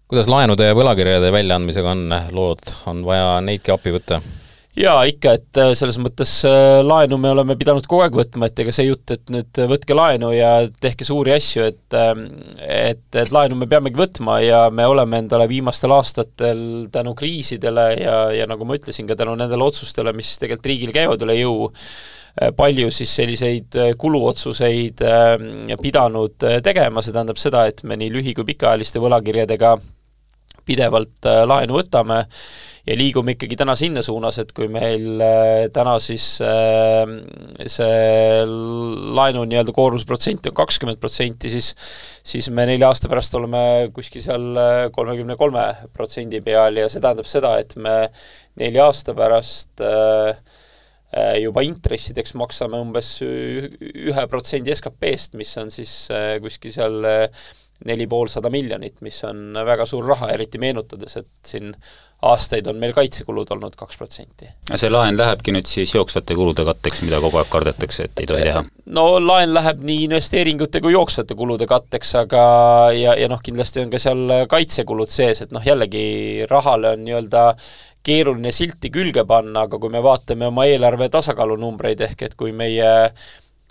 kuidas 0.09 0.29
laenude 0.29 0.67
ja 0.69 0.77
võlakirjade 0.77 1.31
väljaandmisega 1.33 1.95
on 1.95 2.05
lood, 2.35 2.75
on 2.89 3.03
vaja 3.05 3.39
neidki 3.45 3.73
appi 3.73 3.95
võtta? 3.97 4.21
Jaa, 4.79 5.03
ikka, 5.09 5.33
et 5.35 5.59
äh, 5.59 5.71
selles 5.77 5.97
mõttes 6.01 6.31
äh, 6.47 6.79
laenu 6.85 7.17
me 7.21 7.33
oleme 7.33 7.55
pidanud 7.59 7.85
kogu 7.89 8.05
aeg 8.05 8.15
võtma, 8.15 8.47
et 8.47 8.61
ega 8.63 8.73
see 8.75 8.87
jutt, 8.87 9.11
et 9.11 9.33
nüüd 9.33 9.61
võtke 9.71 9.97
laenu 9.97 10.31
ja 10.35 10.51
tehke 10.81 11.07
suuri 11.07 11.33
asju, 11.35 11.65
et 11.67 11.97
ähm, 11.99 12.25
et, 12.63 13.03
et 13.19 13.33
laenu 13.35 13.57
me 13.59 13.67
peamegi 13.69 13.99
võtma 13.99 14.39
ja 14.43 14.61
me 14.73 14.87
oleme 14.87 15.19
endale 15.23 15.49
viimastel 15.51 15.93
aastatel 15.97 16.61
tänu 16.93 17.15
kriisidele 17.19 17.89
ja, 17.99 18.15
ja 18.35 18.47
nagu 18.49 18.67
ma 18.67 18.79
ütlesin, 18.79 19.09
ka 19.09 19.19
tänu 19.19 19.35
nendele 19.39 19.67
otsustele, 19.67 20.15
mis 20.15 20.37
tegelikult 20.39 20.71
riigil 20.71 20.95
käivad 20.95 21.27
üle 21.27 21.35
jõu, 21.41 21.69
äh, 22.39 22.53
palju 22.55 22.87
siis 22.95 23.17
selliseid 23.19 23.79
kuluotsuseid 23.99 25.03
ähm, 25.03 25.75
pidanud 25.83 26.39
tegema, 26.63 27.03
see 27.03 27.15
tähendab 27.15 27.41
seda, 27.41 27.67
et 27.67 27.83
me 27.83 27.99
nii 27.99 28.13
lühi- 28.15 28.37
kui 28.37 28.47
pikaajaliste 28.53 29.03
võlakirjadega 29.03 29.75
pidevalt 30.69 31.25
laenu 31.49 31.79
võtame 31.79 32.23
ja 32.89 32.95
liigume 32.97 33.35
ikkagi 33.35 33.57
täna 33.59 33.75
sinna 33.77 34.01
suunas, 34.05 34.39
et 34.41 34.51
kui 34.57 34.69
meil 34.71 35.21
äh, 35.21 35.67
täna 35.73 35.95
siis 36.01 36.25
äh, 36.41 37.03
see 37.69 38.45
laenu 39.19 39.43
nii-öelda 39.45 39.73
koormusprotsent 39.75 40.49
on 40.49 40.55
kakskümmend 40.57 41.01
protsenti, 41.01 41.51
siis 41.53 41.73
siis 42.29 42.49
me 42.53 42.65
nelja 42.69 42.89
aasta 42.89 43.09
pärast 43.11 43.35
oleme 43.37 43.61
kuskil 43.93 44.23
seal 44.25 44.47
äh, 44.57 44.85
kolmekümne 44.95 45.37
kolme 45.39 45.67
protsendi 45.93 46.41
peal 46.45 46.81
ja 46.81 46.89
see 46.89 47.03
tähendab 47.03 47.29
seda, 47.29 47.55
et 47.61 47.77
me 47.77 47.99
nelja 48.59 48.89
aasta 48.89 49.15
pärast 49.17 49.85
juba 51.41 51.63
intressideks 51.65 52.35
maksame 52.37 52.77
umbes 52.77 53.15
ühe 53.23 54.25
protsendi 54.29 54.75
SKP-st, 54.75 55.33
mis 55.39 55.55
on 55.57 55.71
siis 55.73 55.93
kuskil 56.43 56.75
seal 56.75 57.07
neli 57.85 58.07
poolsada 58.11 58.49
miljonit, 58.51 58.99
mis 59.05 59.21
on 59.23 59.55
väga 59.65 59.85
suur 59.87 60.07
raha, 60.11 60.31
eriti 60.33 60.59
meenutades, 60.59 61.15
et 61.21 61.29
siin 61.47 61.73
aastaid 62.27 62.67
on 62.67 62.75
meil 62.75 62.91
kaitsekulud 62.91 63.47
olnud 63.55 63.75
kaks 63.79 63.97
protsenti. 63.97 64.49
see 64.75 64.89
laen 64.91 65.15
lähebki 65.17 65.53
nüüd 65.55 65.69
siis 65.69 65.93
jooksvate 65.95 66.35
kulude 66.35 66.65
katteks, 66.67 67.01
mida 67.07 67.21
kogu 67.23 67.39
aeg 67.39 67.47
kardetakse, 67.51 68.09
et 68.09 68.19
ei 68.19 68.27
tohi 68.27 68.43
teha? 68.43 68.63
no 68.97 69.05
laen 69.23 69.53
läheb 69.55 69.85
nii 69.87 70.03
investeeringute 70.09 70.81
kui 70.83 70.91
jooksvate 70.97 71.37
kulude 71.39 71.67
katteks, 71.69 72.15
aga 72.25 72.41
ja, 72.97 73.15
ja 73.15 73.31
noh, 73.31 73.39
kindlasti 73.43 73.85
on 73.85 73.93
ka 73.93 74.01
seal 74.03 74.35
kaitsekulud 74.51 75.11
sees, 75.11 75.45
et 75.45 75.55
noh, 75.55 75.63
jällegi 75.63 76.45
rahale 76.51 76.97
on 76.97 77.05
nii-öelda 77.07 77.45
keeruline 78.03 78.51
silti 78.55 78.91
külge 78.91 79.23
panna, 79.27 79.67
aga 79.67 79.79
kui 79.79 79.91
me 79.91 80.03
vaatame 80.03 80.51
oma 80.51 80.67
eelarve 80.67 81.07
tasakaalunumbreid, 81.15 82.03
ehk 82.09 82.27
et 82.27 82.35
kui 82.39 82.51
meie 82.55 82.91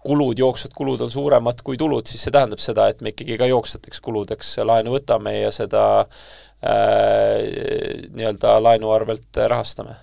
kulud, 0.05 0.39
jooksvad 0.39 0.75
kulud 0.77 1.01
on 1.05 1.11
suuremad 1.13 1.63
kui 1.67 1.79
tulud, 1.81 2.07
siis 2.07 2.23
see 2.27 2.35
tähendab 2.35 2.63
seda, 2.63 2.89
et 2.89 3.01
me 3.03 3.13
ikkagi 3.15 3.39
ka 3.41 3.49
jooksvateks 3.51 4.03
kuludeks 4.05 4.53
laenu 4.67 4.95
võtame 4.95 5.35
ja 5.41 5.53
seda 5.55 5.85
äh, 6.01 6.09
nii-öelda 8.15 8.59
laenu 8.63 8.93
arvelt 8.95 9.43
rahastame. 9.51 9.99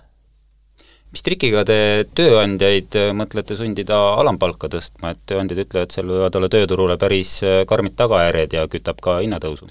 mis 1.12 1.22
trikiga 1.24 1.64
te 1.64 1.78
tööandjaid 2.18 2.96
mõtlete 3.16 3.56
sundida 3.56 3.98
alampalka 4.20 4.68
tõstma, 4.68 5.14
et 5.14 5.22
tööandjad 5.26 5.64
ütlevad, 5.64 5.94
seal 5.94 6.10
võivad 6.10 6.40
olla 6.40 6.48
tööturule 6.52 6.98
päris 7.00 7.38
karmid 7.66 7.96
tagajärjed 7.96 8.58
ja 8.58 8.66
kütab 8.68 9.00
ka 9.00 9.20
hinnatõusu? 9.24 9.70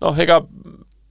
noh, 0.00 0.16
ega 0.24 0.40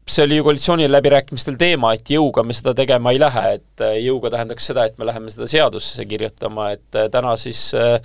see 0.09 0.25
oli 0.25 0.37
ju 0.39 0.43
koalitsiooni 0.43 0.87
läbirääkimistel 0.89 1.57
teema, 1.59 1.93
et 1.93 2.09
jõuga 2.09 2.43
me 2.45 2.55
seda 2.55 2.73
tegema 2.77 3.13
ei 3.13 3.19
lähe, 3.21 3.43
et 3.59 3.83
äh, 3.85 3.97
jõuga 4.03 4.31
tähendaks 4.33 4.69
seda, 4.71 4.85
et 4.89 4.97
me 4.99 5.07
läheme 5.09 5.31
seda 5.33 5.47
seadusesse 5.49 6.05
kirjutama, 6.09 6.71
et 6.75 6.97
äh, 6.97 7.09
täna 7.13 7.35
siis 7.39 7.61
äh, 7.77 7.99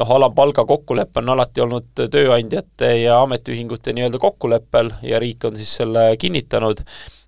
noh, 0.00 0.14
alampalga 0.16 0.64
kokkulepe 0.68 1.20
on 1.20 1.34
alati 1.34 1.64
olnud 1.64 1.90
tööandjate 2.00 2.90
ja 3.02 3.20
ametiühingute 3.24 3.94
nii-öelda 3.96 4.20
kokkuleppel 4.22 4.94
ja 5.04 5.20
riik 5.22 5.44
on 5.48 5.58
siis 5.60 5.76
selle 5.82 6.08
kinnitanud, 6.20 6.82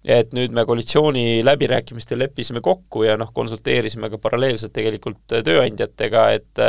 et 0.04 0.32
nüüd 0.36 0.54
me 0.54 0.64
koalitsiooni 0.66 1.44
läbirääkimistel 1.44 2.20
leppisime 2.24 2.62
kokku 2.64 3.04
ja 3.04 3.16
noh, 3.20 3.32
konsulteerisime 3.36 4.10
ka 4.12 4.20
paralleelselt 4.22 4.74
tegelikult 4.76 5.38
tööandjatega, 5.44 6.28
et 6.38 6.66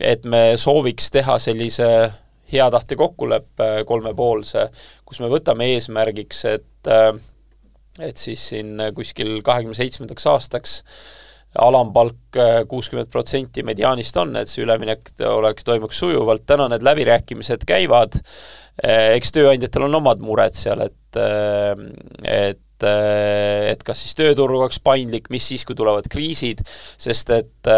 et 0.00 0.24
me 0.24 0.54
sooviks 0.56 1.10
teha 1.12 1.34
sellise 1.42 1.86
hea 2.52 2.66
tahte 2.72 2.98
kokkuleppe 2.98 3.70
kolmepoolse, 3.88 4.68
kus 5.06 5.22
me 5.22 5.30
võtame 5.32 5.70
eesmärgiks, 5.76 6.44
et 6.50 6.92
et 8.00 8.16
siis 8.16 8.42
siin 8.52 8.78
kuskil 8.96 9.40
kahekümne 9.44 9.76
seitsmendaks 9.76 10.26
aastaks 10.30 10.76
alampalk 11.58 12.38
kuuskümmend 12.70 13.10
protsenti 13.10 13.64
mediaanist 13.66 14.16
on, 14.22 14.36
et 14.38 14.48
see 14.48 14.62
üleminek 14.62 15.10
oleks, 15.26 15.66
toimuks 15.66 15.98
sujuvalt, 15.98 16.44
täna 16.46 16.68
need 16.70 16.84
läbirääkimised 16.86 17.66
käivad, 17.68 18.14
eks 18.86 19.34
tööandjatel 19.34 19.88
on 19.88 19.98
omad 19.98 20.22
mured 20.22 20.56
seal, 20.58 20.86
et 20.86 21.20
et 22.30 22.66
et 22.86 23.82
kas 23.84 24.00
siis 24.00 24.16
tööturg 24.16 24.56
oleks 24.56 24.78
paindlik, 24.80 25.26
mis 25.28 25.44
siis, 25.50 25.66
kui 25.68 25.76
tulevad 25.76 26.06
kriisid, 26.08 26.62
sest 26.96 27.34
et 27.34 27.70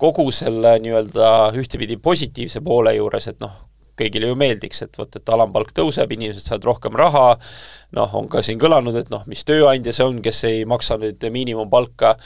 kogu 0.00 0.26
selle 0.34 0.74
nii-öelda 0.82 1.30
ühtepidi 1.56 1.96
positiivse 2.02 2.60
poole 2.64 2.92
juures, 2.98 3.30
et 3.30 3.40
noh, 3.40 3.54
kõigile 4.00 4.30
ju 4.30 4.38
meeldiks, 4.40 4.84
et 4.86 5.00
vot, 5.00 5.10
et 5.16 5.34
alampalk 5.34 5.74
tõuseb, 5.76 6.12
inimesed 6.16 6.46
saavad 6.46 6.70
rohkem 6.70 6.96
raha, 6.98 7.26
noh, 7.96 8.16
on 8.20 8.30
ka 8.32 8.44
siin 8.46 8.60
kõlanud, 8.62 8.96
et 8.98 9.12
noh, 9.12 9.26
mis 9.30 9.44
tööandja 9.48 9.94
see 9.96 10.08
on, 10.08 10.22
kes 10.24 10.46
ei 10.50 10.64
maksa 10.68 10.98
nüüd 11.00 11.28
miinimumpalka, 11.32 12.16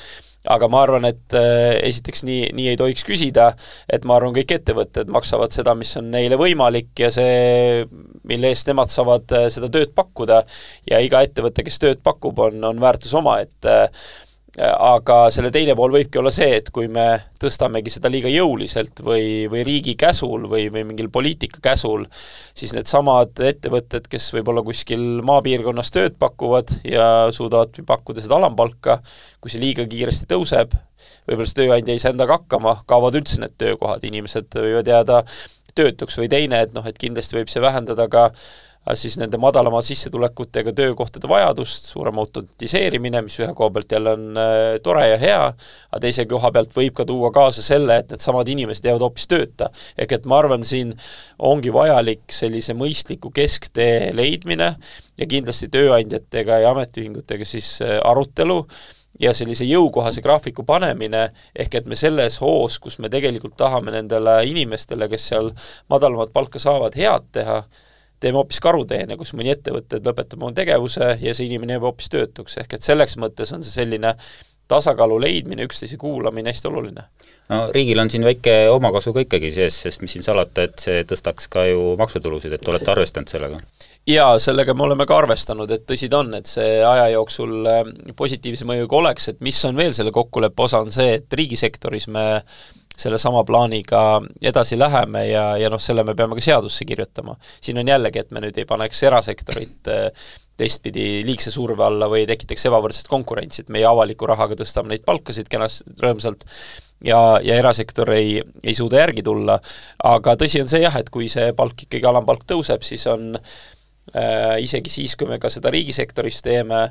aga 0.50 0.68
ma 0.68 0.82
arvan, 0.84 1.06
et 1.08 1.36
äh, 1.38 1.72
esiteks 1.88 2.24
nii, 2.28 2.50
nii 2.56 2.72
ei 2.74 2.78
tohiks 2.80 3.04
küsida, 3.08 3.50
et 3.88 4.04
ma 4.08 4.18
arvan, 4.18 4.34
kõik 4.36 4.52
ettevõtted 4.58 5.08
maksavad 5.12 5.54
seda, 5.54 5.72
mis 5.78 5.94
on 6.00 6.10
neile 6.12 6.36
võimalik 6.40 6.92
ja 7.00 7.08
see, 7.14 7.86
mille 8.28 8.52
eest 8.52 8.68
nemad 8.68 8.92
saavad 8.92 9.32
äh, 9.36 9.46
seda 9.52 9.70
tööd 9.72 9.94
pakkuda. 9.96 10.42
Ja 10.90 11.00
iga 11.00 11.24
ettevõte, 11.24 11.64
kes 11.64 11.80
tööd 11.80 12.04
pakub, 12.04 12.44
on, 12.44 12.60
on 12.68 12.82
väärtus 12.82 13.16
oma, 13.16 13.38
et 13.44 13.70
äh, 13.70 13.88
aga 14.62 15.16
selle 15.34 15.50
teine 15.50 15.74
pool 15.74 15.96
võibki 15.96 16.20
olla 16.20 16.30
see, 16.34 16.60
et 16.60 16.68
kui 16.74 16.86
me 16.92 17.06
tõstamegi 17.42 17.90
seda 17.90 18.10
liiga 18.12 18.30
jõuliselt 18.30 19.02
või, 19.02 19.48
või 19.50 19.64
riigi 19.66 19.96
käsul 19.98 20.46
või, 20.50 20.68
või 20.70 20.84
mingil 20.92 21.10
poliitika 21.14 21.58
käsul, 21.64 22.04
siis 22.54 22.74
needsamad 22.76 23.42
ettevõtted, 23.42 24.06
kes 24.10 24.28
võib-olla 24.36 24.62
kuskil 24.66 25.02
maapiirkonnas 25.26 25.90
tööd 25.94 26.18
pakuvad 26.22 26.70
ja 26.86 27.08
suudavad 27.34 27.74
pakkuda 27.86 28.22
seda 28.22 28.38
alampalka, 28.38 29.00
kui 29.42 29.50
see 29.50 29.62
liiga 29.62 29.88
kiiresti 29.90 30.30
tõuseb, 30.30 30.78
võib-olla 31.26 31.50
see 31.50 31.60
tööandja 31.64 31.96
ei 31.96 32.04
saa 32.04 32.14
endaga 32.14 32.38
hakkama, 32.38 32.78
kaovad 32.86 33.18
üldse 33.18 33.42
need 33.42 33.58
töökohad, 33.58 34.06
inimesed 34.06 34.54
võivad 34.54 34.90
jääda 34.92 35.24
töötuks 35.74 36.20
või 36.20 36.30
teine, 36.30 36.62
et 36.62 36.74
noh, 36.76 36.86
et 36.86 36.98
kindlasti 36.98 37.40
võib 37.40 37.50
see 37.50 37.62
vähendada 37.64 38.06
ka 38.06 38.28
siis 38.92 39.16
nende 39.20 39.38
madalama 39.40 39.80
sissetulekutega 39.82 40.72
töökohtade 40.76 41.28
vajadust, 41.28 41.88
suurem 41.88 42.18
automatiseerimine, 42.20 43.22
mis 43.24 43.38
ühe 43.40 43.52
koha 43.56 43.70
pealt 43.72 43.94
jälle 43.96 44.12
on 44.18 44.40
äh, 44.40 44.64
tore 44.84 45.06
ja 45.08 45.20
hea, 45.20 45.44
aga 45.90 46.00
teise 46.04 46.26
koha 46.28 46.50
pealt 46.52 46.76
võib 46.76 46.96
ka 46.98 47.06
tuua 47.08 47.30
kaasa 47.34 47.64
selle, 47.64 47.96
et 48.02 48.12
needsamad 48.12 48.50
inimesed 48.52 48.84
jäävad 48.84 49.06
hoopis 49.06 49.28
tööta. 49.30 49.70
ehk 49.98 50.12
et 50.18 50.26
ma 50.28 50.42
arvan, 50.42 50.64
siin 50.64 50.92
ongi 51.38 51.72
vajalik 51.72 52.28
sellise 52.32 52.76
mõistliku 52.76 53.32
kesktee 53.34 54.10
leidmine 54.12 54.74
ja 55.16 55.30
kindlasti 55.30 55.70
tööandjatega 55.72 56.60
ja 56.66 56.74
ametiühingutega 56.76 57.48
siis 57.48 57.78
äh, 57.82 57.96
arutelu, 58.04 58.66
ja 59.20 59.30
sellise 59.34 59.66
jõukohase 59.68 60.22
graafiku 60.24 60.64
panemine, 60.66 61.28
ehk 61.56 61.78
et 61.78 61.86
me 61.86 61.96
selles 61.98 62.40
hoos, 62.42 62.80
kus 62.82 62.98
me 62.98 63.10
tegelikult 63.12 63.56
tahame 63.56 63.94
nendele 63.94 64.40
inimestele, 64.50 65.08
kes 65.08 65.28
seal 65.30 65.52
madalamat 65.92 66.32
palka 66.34 66.58
saavad, 66.58 66.96
head 66.98 67.28
teha, 67.32 67.60
teeme 68.24 68.40
hoopis 68.40 68.60
karuteene, 68.64 69.18
kus 69.20 69.34
mõni 69.36 69.52
ettevõte 69.54 70.00
lõpetab 70.00 70.42
oma 70.42 70.54
tegevuse 70.56 71.14
ja 71.20 71.36
see 71.36 71.46
inimene 71.50 71.76
jääb 71.76 71.86
hoopis 71.90 72.10
töötuks, 72.12 72.58
ehk 72.62 72.78
et 72.78 72.86
selleks 72.86 73.18
mõttes 73.20 73.52
on 73.54 73.64
see 73.64 73.82
selline 73.82 74.16
tasakaalu 74.68 75.18
leidmine, 75.20 75.64
üksteise 75.68 75.96
kuulamine 76.00 76.52
hästi 76.52 76.68
oluline. 76.68 77.02
no 77.48 77.58
riigil 77.72 77.98
on 78.00 78.10
siin 78.10 78.24
väike 78.24 78.54
omakasu 78.72 79.12
ka 79.12 79.24
ikkagi 79.26 79.50
sees, 79.52 79.76
sest 79.86 80.00
mis 80.00 80.14
siin 80.16 80.24
salata, 80.24 80.64
et 80.64 80.80
see 80.80 81.02
tõstaks 81.08 81.50
ka 81.52 81.66
ju 81.68 81.92
maksutulusid, 82.00 82.54
et 82.56 82.68
olete 82.72 82.90
arvestanud 82.90 83.28
sellega? 83.28 83.60
jaa, 84.08 84.38
sellega 84.40 84.74
me 84.74 84.86
oleme 84.86 85.06
ka 85.08 85.18
arvestanud, 85.20 85.70
et 85.76 85.84
tõsi 85.88 86.08
ta 86.12 86.22
on, 86.24 86.32
et 86.40 86.48
see 86.48 86.78
aja 86.84 87.10
jooksul 87.12 87.68
äh, 87.68 87.82
positiivse 88.16 88.64
mõjuga 88.68 89.00
oleks, 89.02 89.28
et 89.34 89.44
mis 89.44 89.60
on 89.68 89.76
veel 89.76 89.92
selle 89.96 90.14
kokkuleppe 90.16 90.64
osa, 90.64 90.80
on 90.80 90.92
see, 90.92 91.20
et 91.20 91.38
riigisektoris 91.40 92.08
me 92.16 92.24
sellesama 92.98 93.42
plaaniga 93.44 94.22
edasi 94.42 94.78
läheme 94.78 95.26
ja, 95.26 95.44
ja 95.58 95.70
noh, 95.72 95.82
selle 95.82 96.04
me 96.06 96.14
peame 96.14 96.38
ka 96.38 96.44
seadusse 96.44 96.86
kirjutama. 96.86 97.36
siin 97.60 97.78
on 97.82 97.88
jällegi, 97.88 98.22
et 98.22 98.30
me 98.30 98.42
nüüd 98.44 98.58
ei 98.60 98.68
paneks 98.70 99.02
erasektorit 99.08 99.90
äh, 99.90 100.26
teistpidi 100.56 101.24
liigse 101.26 101.50
surve 101.50 101.82
alla 101.84 102.06
või 102.10 102.26
tekitaks 102.30 102.68
ebavõrdset 102.70 103.10
konkurentsi, 103.10 103.64
et 103.64 103.72
meie 103.74 103.86
avaliku 103.88 104.28
rahaga 104.30 104.54
tõstame 104.60 104.92
neid 104.92 105.02
palkasid 105.06 105.50
kenasti, 105.50 105.96
rõõmsalt, 106.02 106.46
ja, 107.04 107.18
ja 107.42 107.58
erasektor 107.58 108.12
ei, 108.14 108.38
ei 108.62 108.74
suuda 108.78 109.02
järgi 109.02 109.24
tulla, 109.26 109.58
aga 110.14 110.36
tõsi 110.38 110.62
on 110.62 110.70
see 110.70 110.84
jah, 110.84 110.94
et 111.00 111.10
kui 111.10 111.26
see 111.32 111.50
palk 111.58 111.86
ikkagi, 111.88 112.06
alampalk 112.06 112.46
tõuseb, 112.46 112.86
siis 112.86 113.06
on 113.10 113.32
isegi 114.60 114.92
siis, 114.92 115.14
kui 115.18 115.26
me 115.26 115.38
ka 115.40 115.48
seda 115.50 115.72
riigisektoris 115.72 116.42
teeme, 116.44 116.84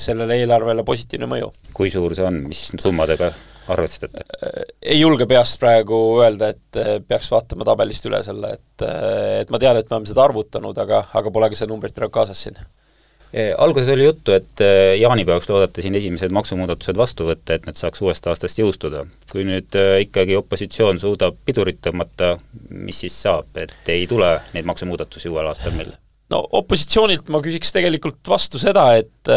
sellele 0.00 0.38
eelarvele 0.40 0.86
positiivne 0.86 1.26
mõju. 1.28 1.50
kui 1.74 1.90
suur 1.92 2.14
see 2.16 2.24
on, 2.24 2.44
mis 2.48 2.68
summadega 2.80 3.32
arvestate? 3.74 4.24
ei 4.82 5.00
julge 5.00 5.28
peast 5.30 5.60
praegu 5.62 6.00
öelda, 6.24 6.52
et 6.54 7.06
peaks 7.08 7.30
vaatama 7.32 7.66
tabelist 7.68 8.06
üle 8.10 8.22
selle, 8.26 8.56
et 8.58 8.86
et 9.42 9.50
ma 9.52 9.60
tean, 9.62 9.78
et 9.80 9.88
me 9.90 9.98
oleme 9.98 10.10
seda 10.10 10.24
arvutanud, 10.24 10.78
aga, 10.84 11.04
aga 11.20 11.32
pole 11.32 11.50
ka 11.50 11.58
seda 11.58 11.72
numbrit 11.72 11.96
praegu 11.96 12.14
kaasas 12.20 12.46
siin 12.46 12.58
Eh, 13.32 13.54
alguses 13.58 13.88
oli 13.88 14.04
juttu, 14.04 14.32
et 14.34 14.60
eh, 14.60 14.96
jaanipäevaks 14.98 15.46
loodate 15.52 15.82
siin 15.84 15.94
esimesed 15.94 16.32
maksumuudatused 16.34 16.96
vastu 16.98 17.28
võtta, 17.28 17.54
et 17.54 17.66
need 17.68 17.78
saaks 17.78 18.02
uuest 18.02 18.26
aastast 18.26 18.58
jõustuda. 18.58 19.04
kui 19.30 19.44
nüüd 19.46 19.76
eh, 19.78 20.00
ikkagi 20.02 20.34
opositsioon 20.34 20.98
suudab 20.98 21.36
pidurit 21.46 21.78
tõmmata, 21.78 22.32
mis 22.74 22.98
siis 23.04 23.14
saab, 23.22 23.46
et 23.62 23.92
ei 23.94 24.08
tule 24.10 24.32
neid 24.56 24.66
maksumuudatusi 24.66 25.30
uuel 25.30 25.46
aastal 25.46 25.76
meil? 25.78 25.94
no 26.34 26.42
opositsioonilt 26.58 27.30
ma 27.30 27.38
küsiks 27.44 27.70
tegelikult 27.74 28.18
vastu 28.34 28.58
seda, 28.58 28.88
et 28.98 29.30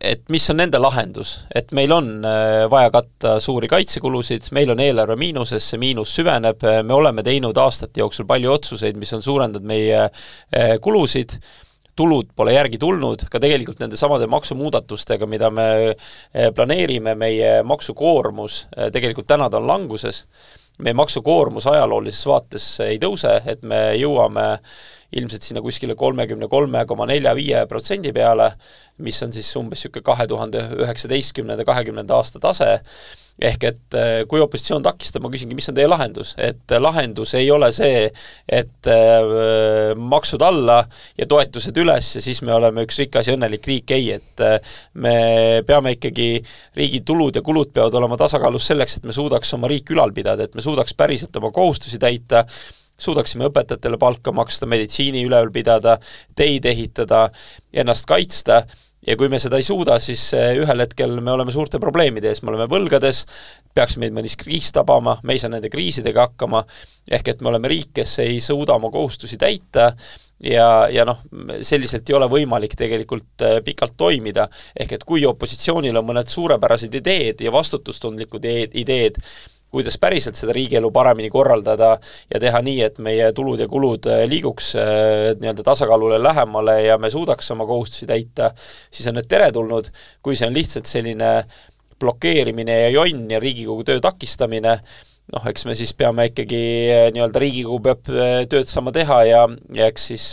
et 0.00 0.22
mis 0.30 0.44
on 0.50 0.60
nende 0.60 0.78
lahendus, 0.78 1.40
et 1.54 1.72
meil 1.74 1.92
on 1.92 2.10
vaja 2.70 2.90
katta 2.94 3.36
suuri 3.42 3.68
kaitsekulusid, 3.70 4.50
meil 4.54 4.70
on 4.70 4.82
eelarve 4.82 5.16
miinuses, 5.18 5.64
see 5.72 5.80
miinus 5.82 6.12
süveneb, 6.14 6.62
me 6.86 6.94
oleme 6.94 7.24
teinud 7.26 7.58
aastate 7.58 8.04
jooksul 8.04 8.28
palju 8.28 8.52
otsuseid, 8.52 8.98
mis 9.00 9.12
on 9.16 9.24
suurendanud 9.26 9.66
meie 9.66 10.04
kulusid, 10.84 11.34
tulud 11.98 12.30
pole 12.36 12.54
järgi 12.54 12.78
tulnud, 12.78 13.24
ka 13.30 13.40
tegelikult 13.42 13.80
nende 13.82 13.98
samade 13.98 14.28
maksumuudatustega, 14.30 15.26
mida 15.26 15.50
me 15.50 15.66
planeerime, 16.54 17.16
meie 17.18 17.56
maksukoormus 17.66 18.68
tegelikult 18.94 19.26
täna 19.26 19.48
ta 19.50 19.58
on 19.58 19.66
languses, 19.66 20.22
meie 20.78 20.94
maksukoormus 20.94 21.66
ajaloolises 21.66 22.22
vaates 22.30 22.68
ei 22.86 23.00
tõuse, 23.02 23.34
et 23.50 23.66
me 23.66 23.80
jõuame 23.98 24.46
ilmselt 25.16 25.46
sinna 25.46 25.62
kuskile 25.64 25.94
kolmekümne 25.96 26.48
kolme 26.52 26.84
koma 26.86 27.06
nelja 27.08 27.32
viie 27.36 27.62
protsendi 27.70 28.12
peale, 28.12 28.50
mis 29.04 29.22
on 29.24 29.32
siis 29.32 29.48
umbes 29.56 29.80
niisugune 29.80 30.04
kahe 30.04 30.26
tuhande 30.28 30.64
üheksateistkümnenda, 30.82 31.64
kahekümnenda 31.64 32.18
aasta 32.18 32.42
tase, 32.42 32.74
ehk 33.38 33.64
et 33.68 33.96
äh, 33.96 34.24
kui 34.28 34.40
opositsioon 34.42 34.82
takistab, 34.82 35.22
ma 35.22 35.30
küsingi, 35.30 35.54
mis 35.56 35.68
on 35.70 35.76
teie 35.76 35.86
lahendus, 35.88 36.32
et 36.42 36.74
äh, 36.74 36.80
lahendus 36.82 37.36
ei 37.38 37.50
ole 37.54 37.70
see, 37.74 38.08
et 38.50 38.90
äh, 38.90 39.94
maksud 39.94 40.42
alla 40.42 40.80
ja 41.18 41.28
toetused 41.30 41.78
üles 41.78 42.10
ja 42.18 42.22
siis 42.24 42.42
me 42.46 42.54
oleme 42.56 42.82
üks 42.86 42.98
rikas 43.04 43.30
ja 43.30 43.36
õnnelik 43.38 43.68
riik, 43.70 43.94
ei, 43.94 44.10
et 44.18 44.42
me 44.98 45.14
peame 45.66 45.94
ikkagi, 45.94 46.28
riigi 46.78 47.04
tulud 47.06 47.38
ja 47.38 47.44
kulud 47.46 47.70
peavad 47.74 47.94
olema 48.00 48.18
tasakaalus 48.18 48.66
selleks, 48.72 48.98
et 48.98 49.06
me 49.08 49.14
suudaks 49.14 49.54
oma 49.54 49.70
riiki 49.70 49.94
ülal 49.94 50.12
pidada, 50.16 50.48
et 50.48 50.58
me 50.58 50.64
suudaks 50.64 50.98
päriselt 50.98 51.38
oma 51.38 51.52
kohustusi 51.54 52.02
täita, 52.02 52.44
suudaksime 52.98 53.48
õpetajatele 53.48 53.98
palka 54.00 54.34
maksta, 54.34 54.66
meditsiini 54.66 55.24
üleval 55.26 55.52
pidada, 55.54 55.98
teid 56.36 56.66
ehitada, 56.68 57.28
ennast 57.72 58.08
kaitsta 58.10 58.64
ja 59.06 59.16
kui 59.16 59.30
me 59.30 59.38
seda 59.42 59.58
ei 59.58 59.66
suuda, 59.66 59.98
siis 60.02 60.22
eh, 60.36 60.52
ühel 60.58 60.82
hetkel 60.82 61.18
me 61.22 61.32
oleme 61.32 61.54
suurte 61.54 61.80
probleemide 61.82 62.32
ees, 62.32 62.42
me 62.42 62.52
oleme 62.52 62.68
võlgades, 62.70 63.24
peaks 63.74 63.98
meid 64.00 64.14
mõni 64.16 64.30
kriis 64.38 64.72
tabama, 64.74 65.18
me 65.22 65.36
ei 65.36 65.42
saa 65.42 65.52
nende 65.52 65.70
kriisidega 65.72 66.28
hakkama, 66.28 66.64
ehk 67.10 67.34
et 67.34 67.44
me 67.44 67.52
oleme 67.52 67.70
riik, 67.70 67.92
kes 68.00 68.18
ei 68.24 68.40
suuda 68.42 68.76
oma 68.76 68.90
kohustusi 68.94 69.38
täita 69.40 69.92
ja, 70.44 70.88
ja 70.92 71.06
noh, 71.08 71.22
selliselt 71.62 72.10
ei 72.10 72.18
ole 72.18 72.30
võimalik 72.32 72.74
tegelikult 72.78 73.46
eh, 73.46 73.60
pikalt 73.64 73.96
toimida, 74.00 74.48
ehk 74.74 74.98
et 74.98 75.06
kui 75.06 75.26
opositsioonil 75.28 76.02
on 76.02 76.10
mõned 76.10 76.32
suurepärased 76.32 76.98
ideed 77.00 77.46
ja 77.46 77.54
vastutustundlikud 77.54 78.50
ideed, 78.82 79.22
kuidas 79.70 79.98
päriselt 80.00 80.38
seda 80.38 80.54
riigielu 80.56 80.90
paremini 80.92 81.30
korraldada 81.32 81.94
ja 82.32 82.40
teha 82.40 82.60
nii, 82.64 82.78
et 82.86 83.00
meie 83.04 83.30
tulud 83.36 83.60
ja 83.60 83.68
kulud 83.68 84.08
äh, 84.08 84.24
liiguks 84.30 84.72
äh, 84.80 85.32
nii-öelda 85.40 85.64
tasakaalule 85.66 86.20
lähemale 86.22 86.78
ja 86.86 86.98
me 86.98 87.10
suudaks 87.12 87.50
oma 87.54 87.66
kohustusi 87.68 88.08
täita, 88.08 88.52
siis 88.90 89.08
on 89.10 89.18
need 89.18 89.28
teretulnud, 89.28 89.90
kui 90.24 90.38
see 90.38 90.48
on 90.48 90.56
lihtsalt 90.56 90.88
selline 90.88 91.32
blokeerimine 92.00 92.80
ja 92.86 92.88
jonn 92.94 93.28
ja 93.30 93.40
Riigikogu 93.42 93.84
töö 93.84 94.00
takistamine, 94.00 94.78
noh, 95.34 95.48
eks 95.50 95.66
me 95.68 95.76
siis 95.76 95.92
peame 95.98 96.30
ikkagi 96.30 96.62
äh, 96.94 97.04
nii-öelda, 97.12 97.44
Riigikogu 97.44 97.82
peab 97.90 98.08
tööd 98.48 98.72
saama 98.72 98.94
teha 98.96 99.20
ja, 99.28 99.44
ja 99.76 99.92
eks 99.92 100.08
siis 100.14 100.30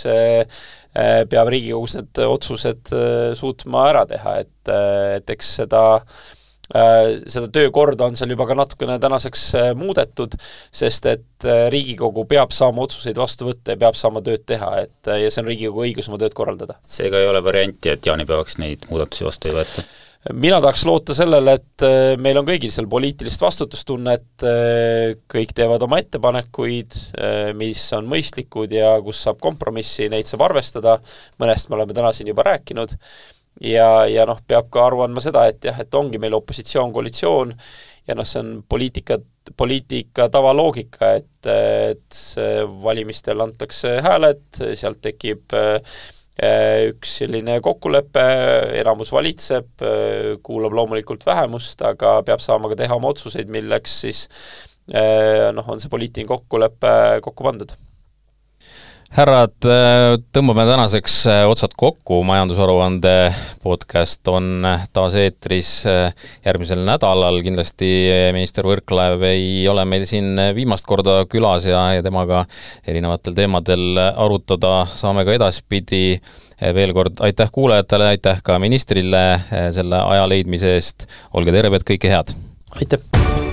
peab 0.95 1.51
Riigikogus 1.51 1.97
need 1.97 2.23
otsused 2.23 2.95
suutma 3.35 3.89
ära 3.89 4.05
teha, 4.07 4.37
et, 4.45 4.73
et 5.17 5.33
eks 5.35 5.49
seda 5.59 5.83
äh, 5.97 6.25
Äh, 6.25 6.34
seda 6.73 7.49
töökorda 7.53 8.07
on 8.09 8.17
seal 8.17 8.31
juba 8.33 8.47
ka 8.49 8.57
natukene 8.57 8.97
tänaseks 9.01 9.43
äh, 9.59 9.67
muudetud, 9.77 10.33
sest 10.73 11.05
et 11.11 11.45
äh, 11.45 11.67
Riigikogu 11.73 12.25
peab 12.29 12.55
saama 12.55 12.85
otsuseid 12.87 13.19
vastu 13.21 13.51
võtta 13.51 13.75
ja 13.75 13.81
peab 13.85 13.97
saama 13.99 14.23
tööd 14.25 14.47
teha, 14.49 14.71
et 14.85 15.13
ja 15.25 15.29
see 15.29 15.43
on 15.43 15.51
Riigikogu 15.51 15.85
õigus 15.85 16.09
oma 16.09 16.21
tööd 16.21 16.33
korraldada. 16.37 16.79
seega 16.89 17.21
ei 17.21 17.29
ole 17.29 17.43
varianti, 17.45 17.93
et 17.93 18.09
jaanipäevaks 18.09 18.57
neid 18.63 18.89
muudatusi 18.89 19.27
vastu 19.27 19.51
ei 19.51 19.59
võeta? 19.59 19.85
mina 20.33 20.57
tahaks 20.57 20.81
loota 20.89 21.13
sellele, 21.13 21.53
et 21.59 21.83
meil 22.17 22.39
on 22.39 22.47
kõigil 22.47 22.71
seal 22.73 22.87
poliitilist 22.89 23.43
vastutustunnet, 23.45 24.45
kõik 25.29 25.53
teevad 25.53 25.85
oma 25.85 25.99
ettepanekuid, 26.01 26.97
mis 27.59 27.83
on 27.93 28.09
mõistlikud 28.09 28.73
ja 28.73 28.95
kus 29.05 29.21
saab 29.27 29.37
kompromissi, 29.43 30.09
neid 30.09 30.25
saab 30.25 30.47
arvestada, 30.47 30.97
mõnest 31.37 31.69
me 31.69 31.77
oleme 31.77 31.93
täna 31.93 32.09
siin 32.17 32.33
juba 32.33 32.47
rääkinud 32.49 32.97
ja, 33.61 33.89
ja 34.09 34.25
noh, 34.27 34.41
peab 34.47 34.69
ka 34.73 34.87
aru 34.89 35.05
andma 35.05 35.23
seda, 35.23 35.45
et 35.49 35.63
jah, 35.63 35.79
et 35.81 35.95
ongi 35.95 36.19
meil 36.21 36.35
opositsioon, 36.37 36.93
koalitsioon 36.95 37.53
ja 38.07 38.17
noh, 38.17 38.27
see 38.27 38.41
on 38.41 38.51
poliitika, 38.69 39.17
poliitika 39.57 40.27
tavaloogika, 40.33 41.15
et, 41.21 41.49
et 41.49 42.19
valimistel 42.83 43.41
antakse 43.45 43.97
hääled, 44.05 44.45
sealt 44.77 45.01
tekib 45.05 45.55
äh, 45.57 45.79
üks 46.91 47.17
selline 47.21 47.61
kokkulepe, 47.63 48.25
enamus 48.81 49.13
valitseb, 49.15 49.69
kuulab 50.43 50.75
loomulikult 50.75 51.23
vähemust, 51.25 51.81
aga 51.87 52.19
peab 52.27 52.43
saama 52.43 52.73
ka 52.73 52.79
teha 52.83 52.97
oma 52.99 53.13
otsuseid, 53.15 53.49
milleks 53.51 54.01
siis 54.03 54.25
äh, 54.91 55.47
noh, 55.55 55.71
on 55.71 55.81
see 55.81 55.91
poliitiline 55.91 56.29
kokkulepe 56.29 56.95
kokku 57.23 57.47
pandud 57.47 57.77
härrad, 59.13 59.55
äh, 59.69 60.15
tõmbame 60.33 60.65
tänaseks 60.67 61.15
äh, 61.29 61.41
otsad 61.49 61.75
kokku, 61.77 62.21
majandusaruande 62.27 63.13
podcast 63.63 64.27
on 64.31 64.65
äh, 64.65 64.87
taas 64.95 65.15
eetris 65.19 65.69
järgmisel 66.45 66.81
nädalal, 66.87 67.39
kindlasti 67.45 67.89
minister 68.35 68.67
Võrklaev 68.67 69.23
ei 69.29 69.63
ole 69.71 69.85
meil 69.89 70.07
siin 70.09 70.39
viimast 70.57 70.87
korda 70.89 71.21
külas 71.29 71.67
ja, 71.69 71.83
ja 71.97 72.05
temaga 72.05 72.45
erinevatel 72.87 73.37
teemadel 73.37 74.01
arutada 74.01 74.85
saame 74.95 75.25
ka 75.25 75.37
edaspidi. 75.37 76.19
veel 76.55 76.93
kord 76.93 77.19
aitäh 77.19 77.51
kuulajatele, 77.51 78.07
aitäh 78.15 78.39
ka 78.43 78.59
ministrile 78.59 79.25
selle 79.75 79.99
aja 79.99 80.27
leidmise 80.27 80.75
eest, 80.75 81.09
olge 81.33 81.51
terved, 81.51 81.83
kõike 81.83 82.11
head! 82.11 82.37
aitäh! 82.79 83.44